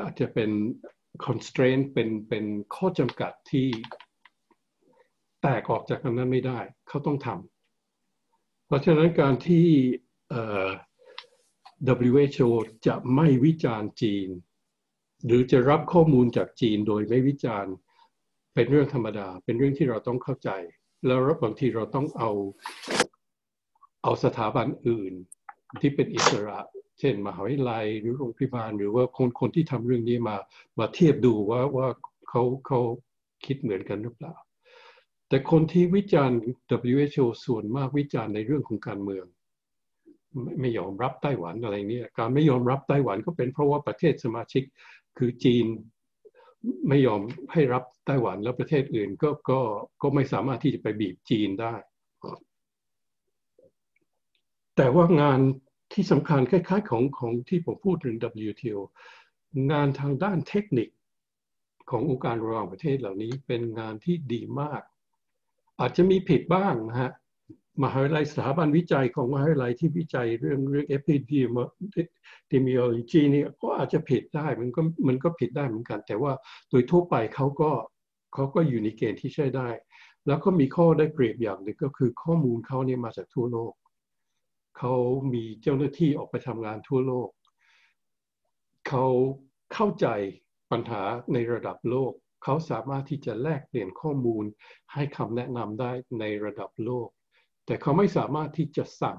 [0.00, 0.50] อาจจะเป็น
[1.26, 2.44] constraint เป็นเป็น
[2.74, 3.68] ข้อจำกัดที่
[5.42, 9.66] แตกออกจากกันั้นไม่ได้ เขาต้องทำเพราะฉะนั้นการที่
[12.14, 12.50] WHO
[12.86, 14.28] จะไม่วิจารณ์จีน
[15.26, 17.72] หรือจะรับข้อมูลจากจีนโดยไม่วิจารณ์
[18.54, 20.50] เป็นเรื่องธรรมดา เป็นเรื่องที่เราต้องเข้าใจ
[21.06, 22.30] แล้วบางทีเราต้องเอา
[24.02, 25.14] เอาสถาบันอื่น
[25.80, 26.58] ที่เป็นอิสระ
[27.00, 30.36] เช่น มหาวิทยาลัยหรือโรงพยาบาลหรือว่าคนคนที่ทำเรื่องนี้มา
[30.78, 31.88] มาเทียบดูว่าว่า
[32.28, 32.80] เขาเขา
[33.46, 34.34] คิดเหมือนกันหรือเปล่า
[35.28, 36.38] แต่คนที่วิจารณ์
[36.96, 39.24] WHO ส่วนมากวิจารณ์ในเรื่องของการเมือง
[40.60, 44.62] ไม่ยอมรับไต้หวันอะไรเนี่ยการไม่ยอมรับไต้หวันก็เป็นเพราะว่าประเทศสมาชิก
[45.18, 45.66] คือจีน
[46.88, 47.20] ไม่ยอม
[47.52, 49.60] ให้รับไต้หวันแล้วประเทศอื่นก็ก็
[50.02, 51.74] ก็ไม่สามารถที่จะไปบีบจีนได้
[54.80, 55.40] แต่ว่างาน
[55.92, 58.14] ที่สำคัญคล้ายๆของของที่ผมพูดถึง
[58.48, 58.80] WTO
[59.72, 60.88] งานทางด้านเทคนิค
[61.90, 64.82] ขององค์การระหว่างประเทศเหล่านี้เป็นงานที่ดีมาก
[65.80, 67.10] อาจจะมีผิดบ้างนะฮะ
[67.82, 76.32] มหาวิทยาลัยสถาบันวิจัยของมหาวิทยาลัยที่วิจัยเรื่องเรื่อง epidemiology เนี่ยก็อาจจะผิดได้มันก็มันก็ผิดได้เหมือนกัน แต่ว่า
[76.70, 77.70] โดยทั่วไปเขาก็
[78.34, 79.68] เขาก็อยู่ในเกณฑ์ที่ใช้ได้
[80.26, 83.72] แล้วก็มีข้อได้เปรียบอย่างหนึ่งก็คือข้อมูลเขาเนี่ยมาจากทั่วโลก
[84.76, 84.94] เขา
[85.34, 87.30] มีเจ้าหน้าที่ออกไปทำงานทั่วโลก
[88.88, 89.06] เขา
[89.74, 90.06] เข้าใจ
[90.72, 91.02] ปัญหา
[91.32, 92.12] ในระดับโลก
[92.44, 94.44] เขาสามารถที่จะแลกเปลี่ยนข้อมูล
[94.94, 97.08] ให้คำแนะนำได้ในระดับโลก
[97.66, 99.18] แต่เขาไม่สามารถที่จะสั่ง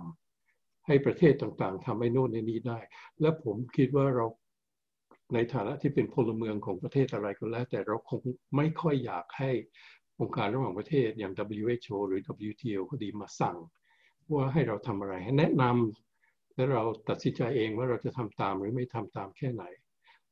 [0.87, 2.79] ให้ประเทศต่างๆทำให้โน่นในนี้ได้
[3.21, 4.25] และผมคิดว่าเรา
[5.33, 8.21] ในฐานะที่เป็นพลเมืองของประเทศอะไรก็แล้ว แต่เราคง
[8.55, 9.51] ไม่ค่อยอยากให้
[10.19, 13.57] องค์การระหว่างประเทศอย่าง WHO หรือ WTO ก็ดีมาสั่ง
[14.35, 19.63] ว่าให้เราทำอะไรให้แนะนำและเราตัดสินใจเองว่าเราจะทำตามหรือไม่ทำตามแค่ไหน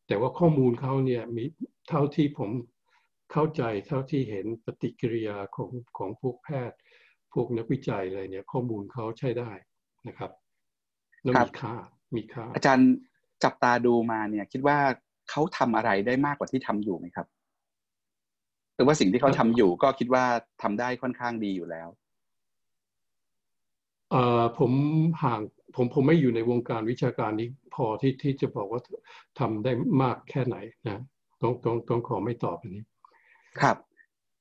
[0.08, 1.44] แต่ว่าข้อมูลเขาเนี่ยมี
[1.90, 2.50] เท่าที่ผม
[3.32, 6.78] เข้าใจเท่าที่เห็นปฏิกิริยาของของพวกแพทย์
[7.34, 9.52] พวกนักวิจัยอะไรเนี่ย ข้อมูลเขาใช้ได้
[10.08, 10.32] นะครับ
[11.24, 11.74] แล้วมีค่า
[12.16, 12.90] มีค่า อาจารย์
[13.44, 14.78] จับตาดูมาเนี่ย คิดว่า
[15.30, 17.28] เขาทำอะไรได้มากกว่าที่ทำอยู่ไหมครับ
[18.76, 20.26] หรือว่าสิ่งที่เขาทำอยู่ก็คิดว่า
[20.62, 22.07] ทำได้ค่อนข้างดีอยู่แล้วเอ่อ
[24.58, 24.72] ผม
[25.24, 25.40] ห่าง
[25.76, 28.82] ผมผมไม่อยู่ในวงการวิชาการนี้พอที่ที่จะบอกว่า
[29.40, 31.00] ทำได้มากแค่ไหนนะ
[31.42, 32.84] ต้องต้องต้องขอไม่ตอบอันนี้
[33.62, 33.78] ครับ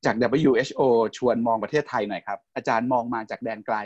[0.04, 0.80] จาก WHO
[1.16, 3.76] ชวนมองประเทศไทยหน่อยครับ อาจารย์มองมาจากแดนไกล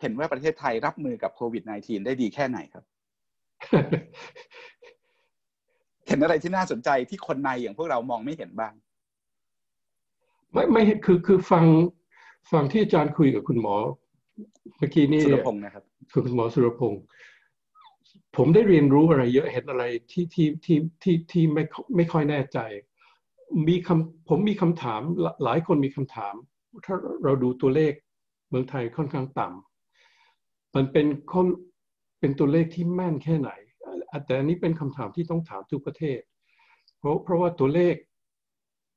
[0.00, 2.84] เห็นว่าประเทศไทยรับมือกับโควิด -19 ได้ดีแค่ไหนครับ
[6.06, 8.72] เห็นอะไรที่น่าสนใจที่คนในอย่างพวกเรามองไม่เห็นบ้าง
[10.52, 11.64] ไม่ไม่คือคือฟัง
[12.52, 13.74] ฟังที่อาจารย์คุยกับคุณหมอ
[14.78, 17.02] เมื่อกี้นี่สุรพงศ์นะครับคุณหมอสุรพงศ์
[18.36, 21.62] ผมได้เรียนรู้อะไรเยอะเห็นอะไรที่ที่ที่ที่ที่ไม่
[21.96, 22.58] ไม่ค่อยแน่ใจ
[23.68, 25.00] มีคำผมมีคำถาม
[25.44, 26.34] หลายคนมีคำถาม
[26.84, 27.92] ถ้าเราดูตัวเลข
[28.48, 31.46] เมืองไทยค่อนข้างต่ำมันเป็นคน
[32.20, 33.50] เป็นตัวเลขที่แม่นแค่ไหน
[34.26, 36.20] แต่อันนี้เป็นคำถามที่ต้องถามทุกประเทศ
[36.98, 37.94] เพราะเพราะว่าตัวเลข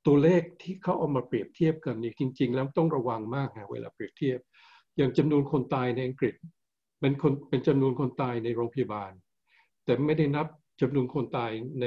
[0.08, 4.40] ตัวเลขที่เขาเอามาเปรียบเทียบกันนี่จริง ๆ แล้วต้องระวังมากนะเวลาเปรียบเทียบ
[4.98, 6.36] อย่างจำนวนคนตายในอังกฤษ
[7.00, 9.12] เป็นคนเป็นจำนวนคนตายในโรงพยาบาล
[9.86, 10.48] แต่ไม่ได้นับ
[10.82, 11.86] จำนวนคนตายใน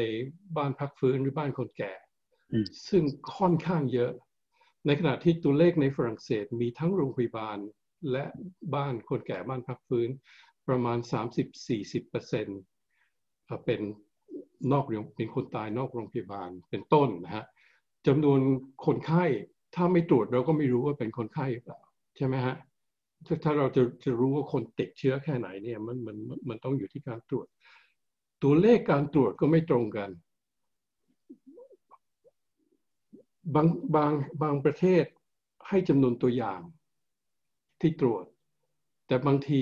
[0.56, 1.92] บ้านพักฟื้นหรือบ้านคนแก่
[2.88, 3.02] ซึ่ง
[3.36, 4.12] ค่อนข้างเยอะ
[4.86, 7.58] ในขณะที่ตัวเลขในฝรั่งเศสมีทั้งโรงพยาบาล
[8.12, 8.24] และ
[8.74, 10.08] บ้านคนแก่บ้านพักฟื้น
[10.68, 10.98] ประมาณ
[11.54, 12.60] 30-40%เปอร์เซ็นต์
[13.64, 13.80] เป็น
[14.72, 14.84] นอก
[15.16, 17.44] เป็นคนตายนอกโรงพยาบาลเป็นต้นนะฮะ
[18.06, 18.40] จำนวน
[18.86, 19.24] คนไข้
[19.74, 21.80] ถ้าไม่ตรวจเราก็ไม่รู้ว่าเป็นคนไข้หรือเปล่า
[22.16, 22.56] ใช่ไหมฮะ
[23.44, 26.16] ถ้าเราจะจะรู้ว่าคนติดเชื้อแค่ไหนเนี่ยมันมัน
[26.48, 27.46] มันต้องอยู่ที่การตรวจ
[28.42, 30.10] ตัวเลขการตรวจก็ไม่ตรงกัน
[33.54, 34.12] บางบาง
[34.42, 35.04] บางประเทศ
[35.68, 36.60] ให้จำนวนตัวอย่าง
[37.80, 38.24] ที่ตรวจ
[39.06, 39.60] แต่บางที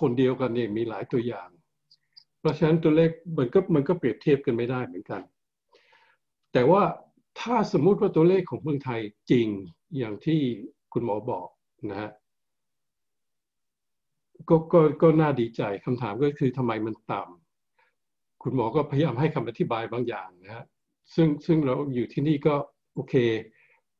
[0.00, 1.48] คนเดียวกันเนี่ยมีหลายตัวอย่าง
[2.38, 5.22] เพราะฉะนั้นตัวเลขมันก็มันก็เปรียบเทียบกันไม่ได้เหมือนกัน
[6.52, 6.82] แต่ว่า
[7.40, 9.00] ถ้าสมมุติว่าตัวเลขของเมืองไทย
[9.30, 9.46] จริง
[9.98, 10.40] อย่างที่
[10.92, 11.48] คุณหมอบอก
[11.90, 12.10] นะฮะ
[14.48, 20.64] ก็ก็ก็น่าดีใจคำถามก็คือทำไมมันต่ำคุณหมอก็พยายามให้คำอธิบายบางอย่างนะฮะ
[21.14, 22.54] ซึ่งซึ่งเราอยู่ที่นี่ก็
[22.94, 23.14] โอเค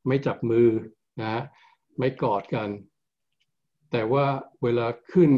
[0.07, 0.67] ไม่จับมือ
[1.21, 1.43] นะ
[1.99, 2.69] ไม่กอดกัน
[3.91, 4.25] แต่ว่า
[4.63, 5.29] เวลาขึ้น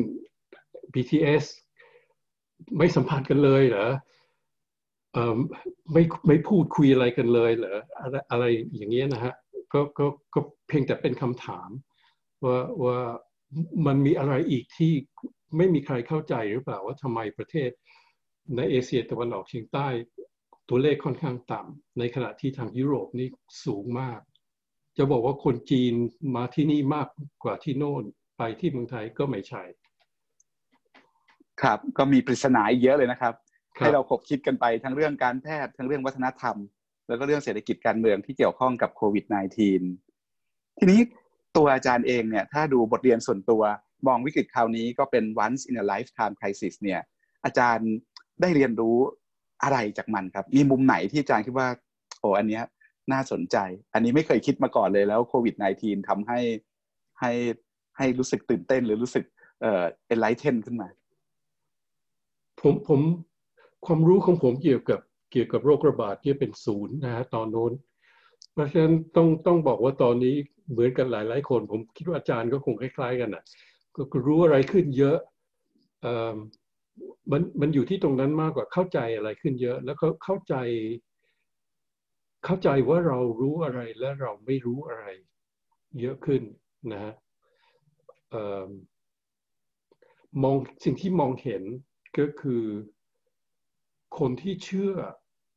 [0.94, 1.46] BTS
[2.78, 3.90] ไม่สัมพันธ์กันเลยเหรอ
[5.14, 5.38] เออ
[5.94, 8.44] ไม่ไม่พูดคุยอะไรกันเลยเหรออะไรอะไร
[8.76, 9.34] อย่างเงี้ยนะฮะ
[9.74, 11.70] ก็ก็ก็เพียงแต่เป็นคำถาม
[12.46, 13.00] ว่าว่า
[13.88, 14.94] มันมีอะไรอีกที่
[15.58, 17.70] ไม่มีใครเข้าใจหรือเปล่าว่าทำไมประเทศ
[18.56, 19.88] ในเอเชียตะวันออกเฉียงใต้
[20.70, 23.28] ตัวเลขค่อนข้างต่ำในขณะที่ทางยุโรปนี่
[23.66, 24.20] สูงมาก
[24.98, 25.94] จะบอกว่าคนจีน
[26.36, 27.08] มาที่นี่มาก
[27.44, 28.04] กว่าที่โน่น
[28.38, 29.64] ไปที่เมืองไทยก็ไม่ใช่
[31.62, 33.34] ครับ ก็มีปริศนาเยอะเลยนะครับ
[33.78, 36.56] ให้เราคบคิดกันไปทั้งเรื่องการแพทย์ทั้งเรื่องวัฒนธรรม
[37.08, 39.58] แล้วก็เรื่องเศรษฐกิจการเมืองที่เกี่ยวข้องกับโควิด -19
[40.80, 41.00] ทีนี้
[41.58, 43.62] ตัวอาจารย์เองเนี่ยถ้าดูบทเรียนส่วนตัว
[44.08, 47.02] มองวิกฤตคราวนี้ก็เป็น once in a lifetime crisis เนี่ย
[47.46, 47.90] อาจารย์
[48.42, 48.98] ได้เรียนรู้
[49.64, 51.68] อะไรจากมันครับ มีมุมไหนที่อาจารย์คิดว่า
[52.20, 52.64] โอ้อันเนี้ย
[53.12, 53.58] น่าสนใจ
[53.94, 56.40] อันนี้ไม่เคยคิดมาก่อนเลยแล้วโควิด -19 ทำให้
[57.20, 57.32] ให้
[57.98, 59.24] ให้รู้สึกตื่นเต้นหรือรู้สึก
[59.62, 59.84] เอ่อ
[60.14, 60.88] enlighten ขึ้นมา
[62.62, 63.02] ผมผม
[63.86, 65.00] ความรู้ของผมเกี่ยวกับ
[65.32, 67.72] เกี่ยวกับโรคระบาดที่เป็นศูนย์นะฮะตอนโน้น
[68.54, 70.36] เพราะฉะนั้นต้องต้องบอกว่าตอนนี้
[70.72, 73.44] เหมือนกันหลายๆคน ผมคิดว่าอาจารย์ก็คงคล้าย ๆ กันอะ
[73.96, 75.18] ก็รู้อะไรขึ้นเยอะ
[76.02, 76.36] เออ
[77.32, 80.56] มันมันอยู่ที่ตรงนั้นมากกว่าเข้าใจอะไรขึ้นเยอะ แล้วก็เข้าใจ
[82.46, 85.06] เข้าใจว่าเรารู้อะไรและเราไม่รู้อะไร
[86.02, 86.42] เยอะขึ้น
[86.92, 87.14] นะฮะ
[90.44, 91.64] มองสิ่งที่มองเห็น
[92.18, 92.64] ก็คือ
[94.18, 94.94] คนที่เชื่อ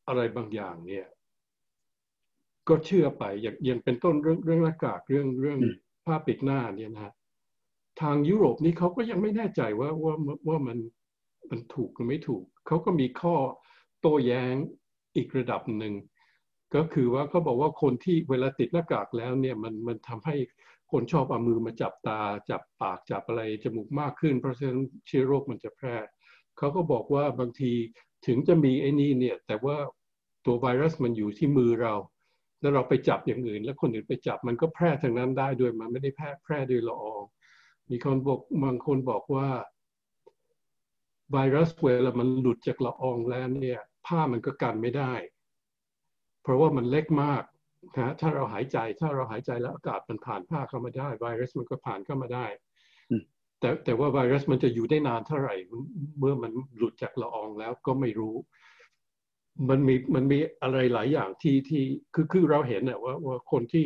[0.09, 1.07] อะไรบางอย่างเนี่ย
[2.69, 5.59] ก็เชื่อไปอย่างอย่างเป็นต้นเรื่องเรื่องหน้ากากเรื่องเรื่อง
[6.05, 7.13] ผ้าปิดหน้าเนี่ยนะ
[8.01, 10.15] ทางยุโรปนี่เขาก็ยังไม่แน่ใจว่าว่า
[10.49, 10.79] ว่ามัน
[11.51, 13.35] มันถูกหรือไม่ถูก เขาก็มีข้อ
[14.01, 14.55] โต้แย้ง
[15.17, 15.95] อีกระดับหนึ่ง
[16.75, 20.37] ก็คือว่าเขาบอกว่าคนที่เวลาติดหน้ากากแล้วเนี่ยมันมันทำให้
[20.93, 25.97] คนชอบเอามือมาจับตาจับปากจับอะไรจมูกมากขึ้น เพราะฉะนั้นเชื้อโรคมันจะแพร่
[26.59, 27.73] เขาก็บอกว่าบางที
[28.27, 29.77] ถึงจะมีไอ้นี่เนี่ยแต่ว่า
[30.45, 31.95] ตัวไวรัสมันอยู่ที่มือเรา
[32.67, 37.23] แล้วเราไปจับอย่างอื่น แล้วคนอื่นไปจับมันก็แพร่ทางนั้นได้ด้วยมันไม่ได้แพร่แพร่โดยละออง
[37.91, 39.49] มีคนบอกบางคนบอกว่า
[41.33, 45.13] ไวรัสเวลามันหลุดจากละอองแล้วเนี่ยผ้ามันก็กันไม่ได้
[46.43, 47.43] เพราะว่ามันเล็กมาก
[47.99, 52.47] นะถ้าเราหายใจถ้าเราหายใจแล้วอากาศมันผ่านผ้าเข้ามาได้ ไวรัสมันก็ผ่านเข้ามาได้
[53.61, 55.55] แต่แต่ว่าไวรัสมันจะอยู่ได้นานเท่าไหร่
[56.19, 58.35] เมื่อมันหลุดจากละอองแล้วก็ไม่รู้
[59.69, 61.85] มันมีมันมีอะไรหลายอย่างที่ที่
[62.15, 63.85] คือคือเราเห็นน่ว่าว่าคนที่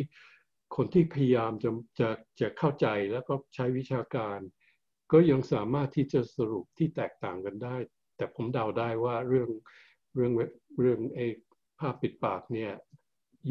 [0.75, 1.69] คนที่พยายามจะ
[1.99, 2.09] จะ
[2.41, 4.39] จะเข้าใจแล้วก็ใช้วิชาการ
[5.11, 7.75] ก็ยังสามารถที่จะสรุปที่แตกต่างกันได้
[8.17, 9.49] แต่ผมเดาได้ว่าเรื่อง
[10.15, 10.31] เรื่อง
[10.79, 11.25] เรื่องไอ้
[11.79, 12.71] ผ้าปิดปากเนี่ย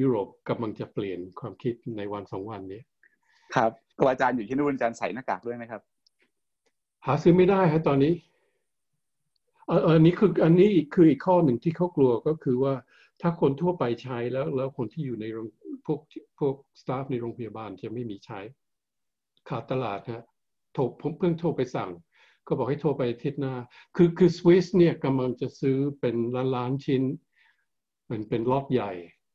[0.01, 2.83] ยุโรปกำลังจะเปลี่ยนความคิดในวันสองวันนี้
[3.57, 5.83] ครับครูอาจารย์อยู่ที่นู่นอาจารย์ใส่หน้ากากด้วยไหมครับ
[7.07, 8.12] หาซื้อไม่ได้ฮะตอนนี้
[9.89, 12.75] อันนี้คืออันนี้คืออีกข้อหนึ่งที่เขากลัวก็คือว่า
[13.21, 15.25] ถ้าคนทั่วไปใช้แล้ว แล้วคนที่อยู่ใน
[15.87, 16.01] พวก
[16.39, 18.41] พวกสตาฟในโรงพยาบาลจะไม่มีใช้
[19.49, 20.25] ขาดตลาดฮะ
[20.73, 21.91] โทรผมเพิ่งโทรไปสั่ง
[22.47, 23.55] ก็บอกให้โทรไปทิศหน้า
[23.97, 27.03] คือคือสวิสเนี่ยกำลังจะซื้อเป็นล้านล้านชิ้น
[28.11, 28.93] มันเป็นล็อตใหญ่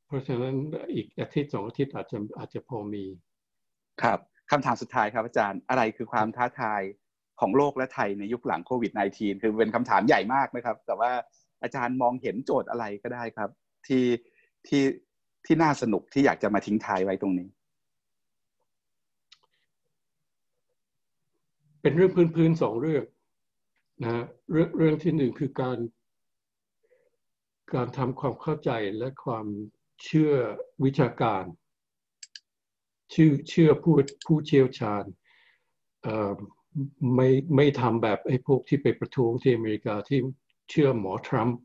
[0.07, 0.55] เพราะฉะนั้น
[0.93, 3.05] อีกอาทิตย์สองอาทิตย์อาจจะอาจจะพอมี
[4.01, 4.19] ครับ
[4.51, 6.81] คำถามสุดท้ายครับอาจารย์อะไรคือความท้าทาย
[7.39, 11.11] ของโลกและไทยในยุคหลังโควิด -19 คือเป็นคำถามใหญ่มากนะครับ แต่ว่า
[11.63, 13.49] อาจารย์มองเห็นโจทย์อะไรก็ได้ครับ
[13.87, 14.05] ที่
[14.67, 14.83] ที่
[15.45, 17.47] ที่น่าสนุกที่อยากจะมาทิ้งท้ายไว้ตรงนี้
[21.81, 23.03] เป็นเรื่องพื้นๆสองเรื่อง
[24.03, 25.77] นะเรื่องเรื่องที่หนึ่งคือการ
[27.73, 29.45] การทำความเข้าใจและความ
[30.03, 30.33] เชื่อ
[30.83, 31.43] วิชาการ
[33.13, 33.95] ชื่อเชื่อผู้
[34.27, 35.03] ผู้เชี่ยวชาญ
[37.15, 40.19] ไม่ไม่ทำแบบไอ้พวกที่ไปประท้วงที่อเมริกาที่
[40.69, 41.57] เชื่อหมอทรัมป์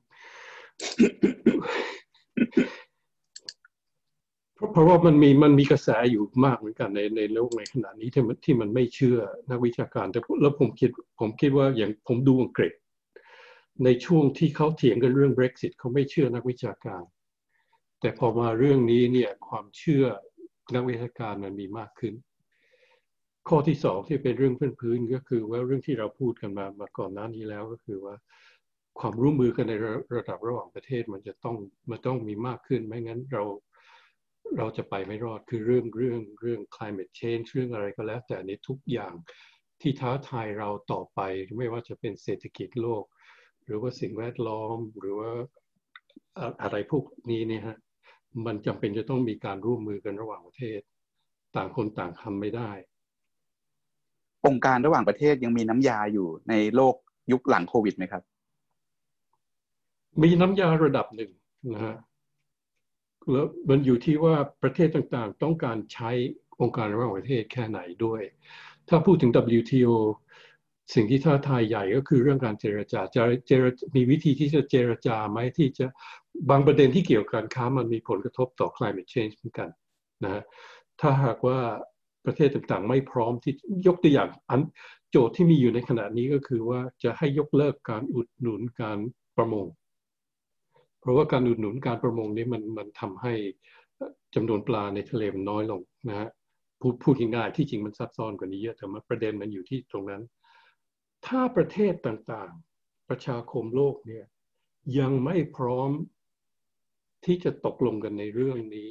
[4.72, 9.18] เพราะว่ามันมีมันมีกระแสอยู่มากเหมือนกันในในโลกในขณะนี้ที่มันที่มันไม่เชื่อ
[9.50, 10.90] นักวิชาการ แต่แล้วผมคิด
[11.20, 12.72] ผมคิดว่าอย่างผมดูอังกฤษ
[13.84, 17.02] ในช่วงที่เขาเถียงกันเรื่อง Brexit เขาไม่เชื่อนักวิชาการ
[18.00, 20.04] แต่พอมาเรื่องนี้เนี่ยความเชื่อ
[20.74, 22.14] นักวิชาการมันมีมากขึ้น
[23.52, 28.14] ข้อที่สองที่เป็นเรื่องพื้นๆก็คือว่าเรื่องที่เราพูดกันมามาก่อนหน้านี้แล้วก็คือว่า
[29.00, 29.74] ความร่วมมือกันใน
[30.16, 31.56] ระดับระหว่างประเทศมันจะต้อง
[31.90, 33.44] มันต้องมีมากขึ้นไม่งั้นเรา
[34.58, 39.12] เราจะไปไม่รอดคือเรื่องเรื่องเรื่อง climate change เรื่องอะไรก็แล้ว แต่ในทุกอย่าง
[39.80, 41.20] ที่ท้าทายเราต่อไป
[41.58, 43.04] ไม่ว่าจะเป็นเศรษฐกิจโลก
[43.64, 45.30] หรือว่าสิ่งแวดล้อมหรือว่า
[46.62, 47.76] อะไรพวกนี้เนี่ยฮะ
[48.46, 50.80] มันจำเป็นจะต้องมีการร่วมมือกันระหว่างประเทศ
[51.56, 52.72] ต่างคนต่างทำไม่ได้
[54.46, 56.94] องค์การระหว่างประเทศยังมีน้ำยาอยู่ในโลก
[57.32, 58.22] ยุคหลังโควิดไหมครับ
[60.22, 61.30] มีน้ำยาระดับหนึ่ง
[61.72, 61.96] นะฮะ
[63.30, 66.10] แล้วมันอยู่ที่ว่าประเทศต่างๆ ต้องการใช้
[66.60, 68.22] องค์การระหว่างประเทศแค่ไหนด้วย
[68.88, 69.90] ถ้าพูดถึง WTO
[70.94, 73.64] สิ่งที่ท้าทายใหญ่ก็คือเรื่องการเจรจาจะเจร
[73.96, 75.86] มีวิธีที่จะเจรจาไหมที่จะ
[76.50, 79.68] บางประเด็นที่เกี่ยวกับการค้ามันมีผลกระทบต่อ climate change เหมือนกัน
[80.24, 80.42] นะ
[81.00, 81.58] ถ้าหากว่า
[82.24, 83.52] ประเทศต่างๆ ไม่พร้อมที่
[83.86, 84.60] ยกตัวอย่างอัน
[85.10, 88.98] โจทย์ที่มีอยู่ในขณะนี้ก็คือว่าจะให้ยกเลิกการอุดหนุนการ
[89.36, 89.66] ประมง
[91.00, 93.32] เพราะว่าการอุดหนุนการประมงนี้มันมันทำให้
[94.34, 96.28] จำนวนปลาในทะเลมันน้อยลงนะฮะ
[96.80, 100.22] พูดพูดง่ายๆที่จริงมันซับซ้อนกว่านี้เยอะแต่มาประเด็นมันอยู่ที่ตรงนั้น
[101.26, 104.24] ถ้าประเทศต่างๆ ประชาคมโลกเนี่ย
[104.98, 105.90] ยังไม่พร้อม
[107.24, 108.90] ที่จะตกลงกันในเรื่องนี้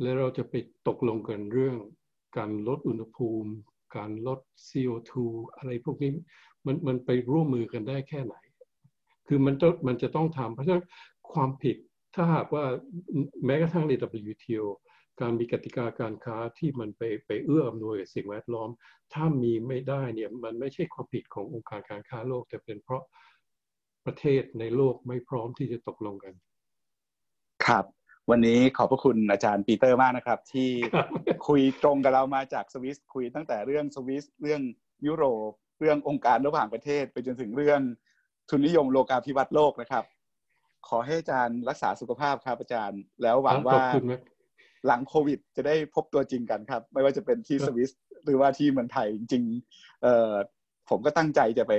[0.00, 0.54] และเราจะไป
[0.88, 1.76] ตกลงกันเรื่อง
[2.36, 3.50] การลดอุณหภูมิ
[3.96, 5.12] การลด CO2
[5.56, 6.10] อะไรพวกนี้
[6.66, 8.34] มันมันไปร่วมมือกันได้แค่ไหน
[9.26, 10.84] คือมันจะมันจะต้องทำเพราะฉะนั้น
[11.32, 11.76] ความผิด
[12.14, 12.64] ถ้าหากว่า
[13.46, 13.92] แม้กระทั่งใน
[14.32, 14.64] WTO
[15.20, 18.70] การมีกติกาการค้าที่มันไปไปเอื้ออำนวยกับสิ่งแวดล้อม
[19.14, 23.02] ถ้ามีไม่ได้เนี่ยมันไม่ใช่ความผิดขององค์การการค้าโลก แต่เป็นเพราะ
[24.06, 26.34] ประเทศในโลกไม่พร้อมที่จะตกลงกัน
[27.64, 27.84] ครับ
[28.32, 30.68] วันนี้ขอบพระคุณอาจารย์ปีเตอร์มากนะครับ ที่
[31.48, 34.62] คุยตรงกับเรามาจากสวิสคุยตั้งแต่เรื่องสวิสเรื่อง
[35.06, 37.80] ยุโรปเรื่ององค์การระหว่างประเทศ ไปจนถึงเรื่อง
[38.50, 40.04] ทุนนิยมโลกาภิวัตน์โลกนะครับ
[40.88, 43.82] ขอให้อาจารย์รักษาสุขภาพครับอาจารย์ แล้วหวังว่า
[44.86, 47.90] หลังโควิด จะได้พบตัวจริงกันครับ ไม่ว่าจะเป็นที่สวิส
[48.24, 49.44] หรือว่าที่เมืองไทยจริง
[50.02, 50.32] เอ่อ
[50.88, 51.72] ผมก็ตั้งใจจะไป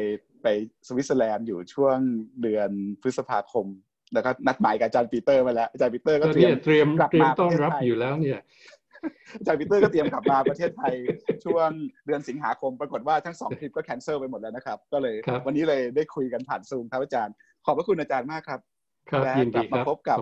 [0.43, 0.47] ไป
[0.87, 1.97] สวิตเซอร์แลนด์อยู่ช่วง
[2.41, 2.69] เดือน
[3.01, 3.67] พฤษภาคม
[4.13, 8.39] แล้วก็นัดหมายกับอาจารย์ปีเตอร์ไว้แล้วอาจารย์ปีเตอร์ก็เตรียมเตรียมกลับมาต้อนรับอยู่แล้วเนี่ย
[9.39, 10.93] อาจารย์ปีเตอร์ก็เตรียมกลับมาประเทศไทย
[11.45, 11.69] ช่วง
[12.05, 17.33] เดือนสิงหาคมปรากฏว่าทั้งสองทริปก็แคนเซิลไปหมดแล้วนะครับ ก็เลยวันนี้เลยได้คุยกันผ่านซูมครับอาจารย์
[17.65, 18.59] ขอบพระคุณอาจารย์มากครับ
[19.23, 20.19] และกลับมาพบกับ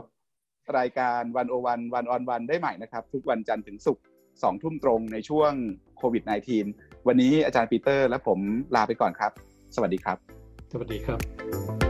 [0.77, 4.03] รายการวันโอวันวันออนวันได้ใหม่นะครับ ทุกวันจันทร์ถึงศุกร์
[4.43, 5.51] สองทุ่มตรงในช่วง
[5.97, 6.23] โควิด
[6.65, 8.39] -19 วันนี้อาจารย์ปีเตอร์และผม
[8.75, 9.31] ลาไปก่อนครับ
[9.75, 10.17] สวัสดีครับ
[10.71, 11.80] สวัสดีครับ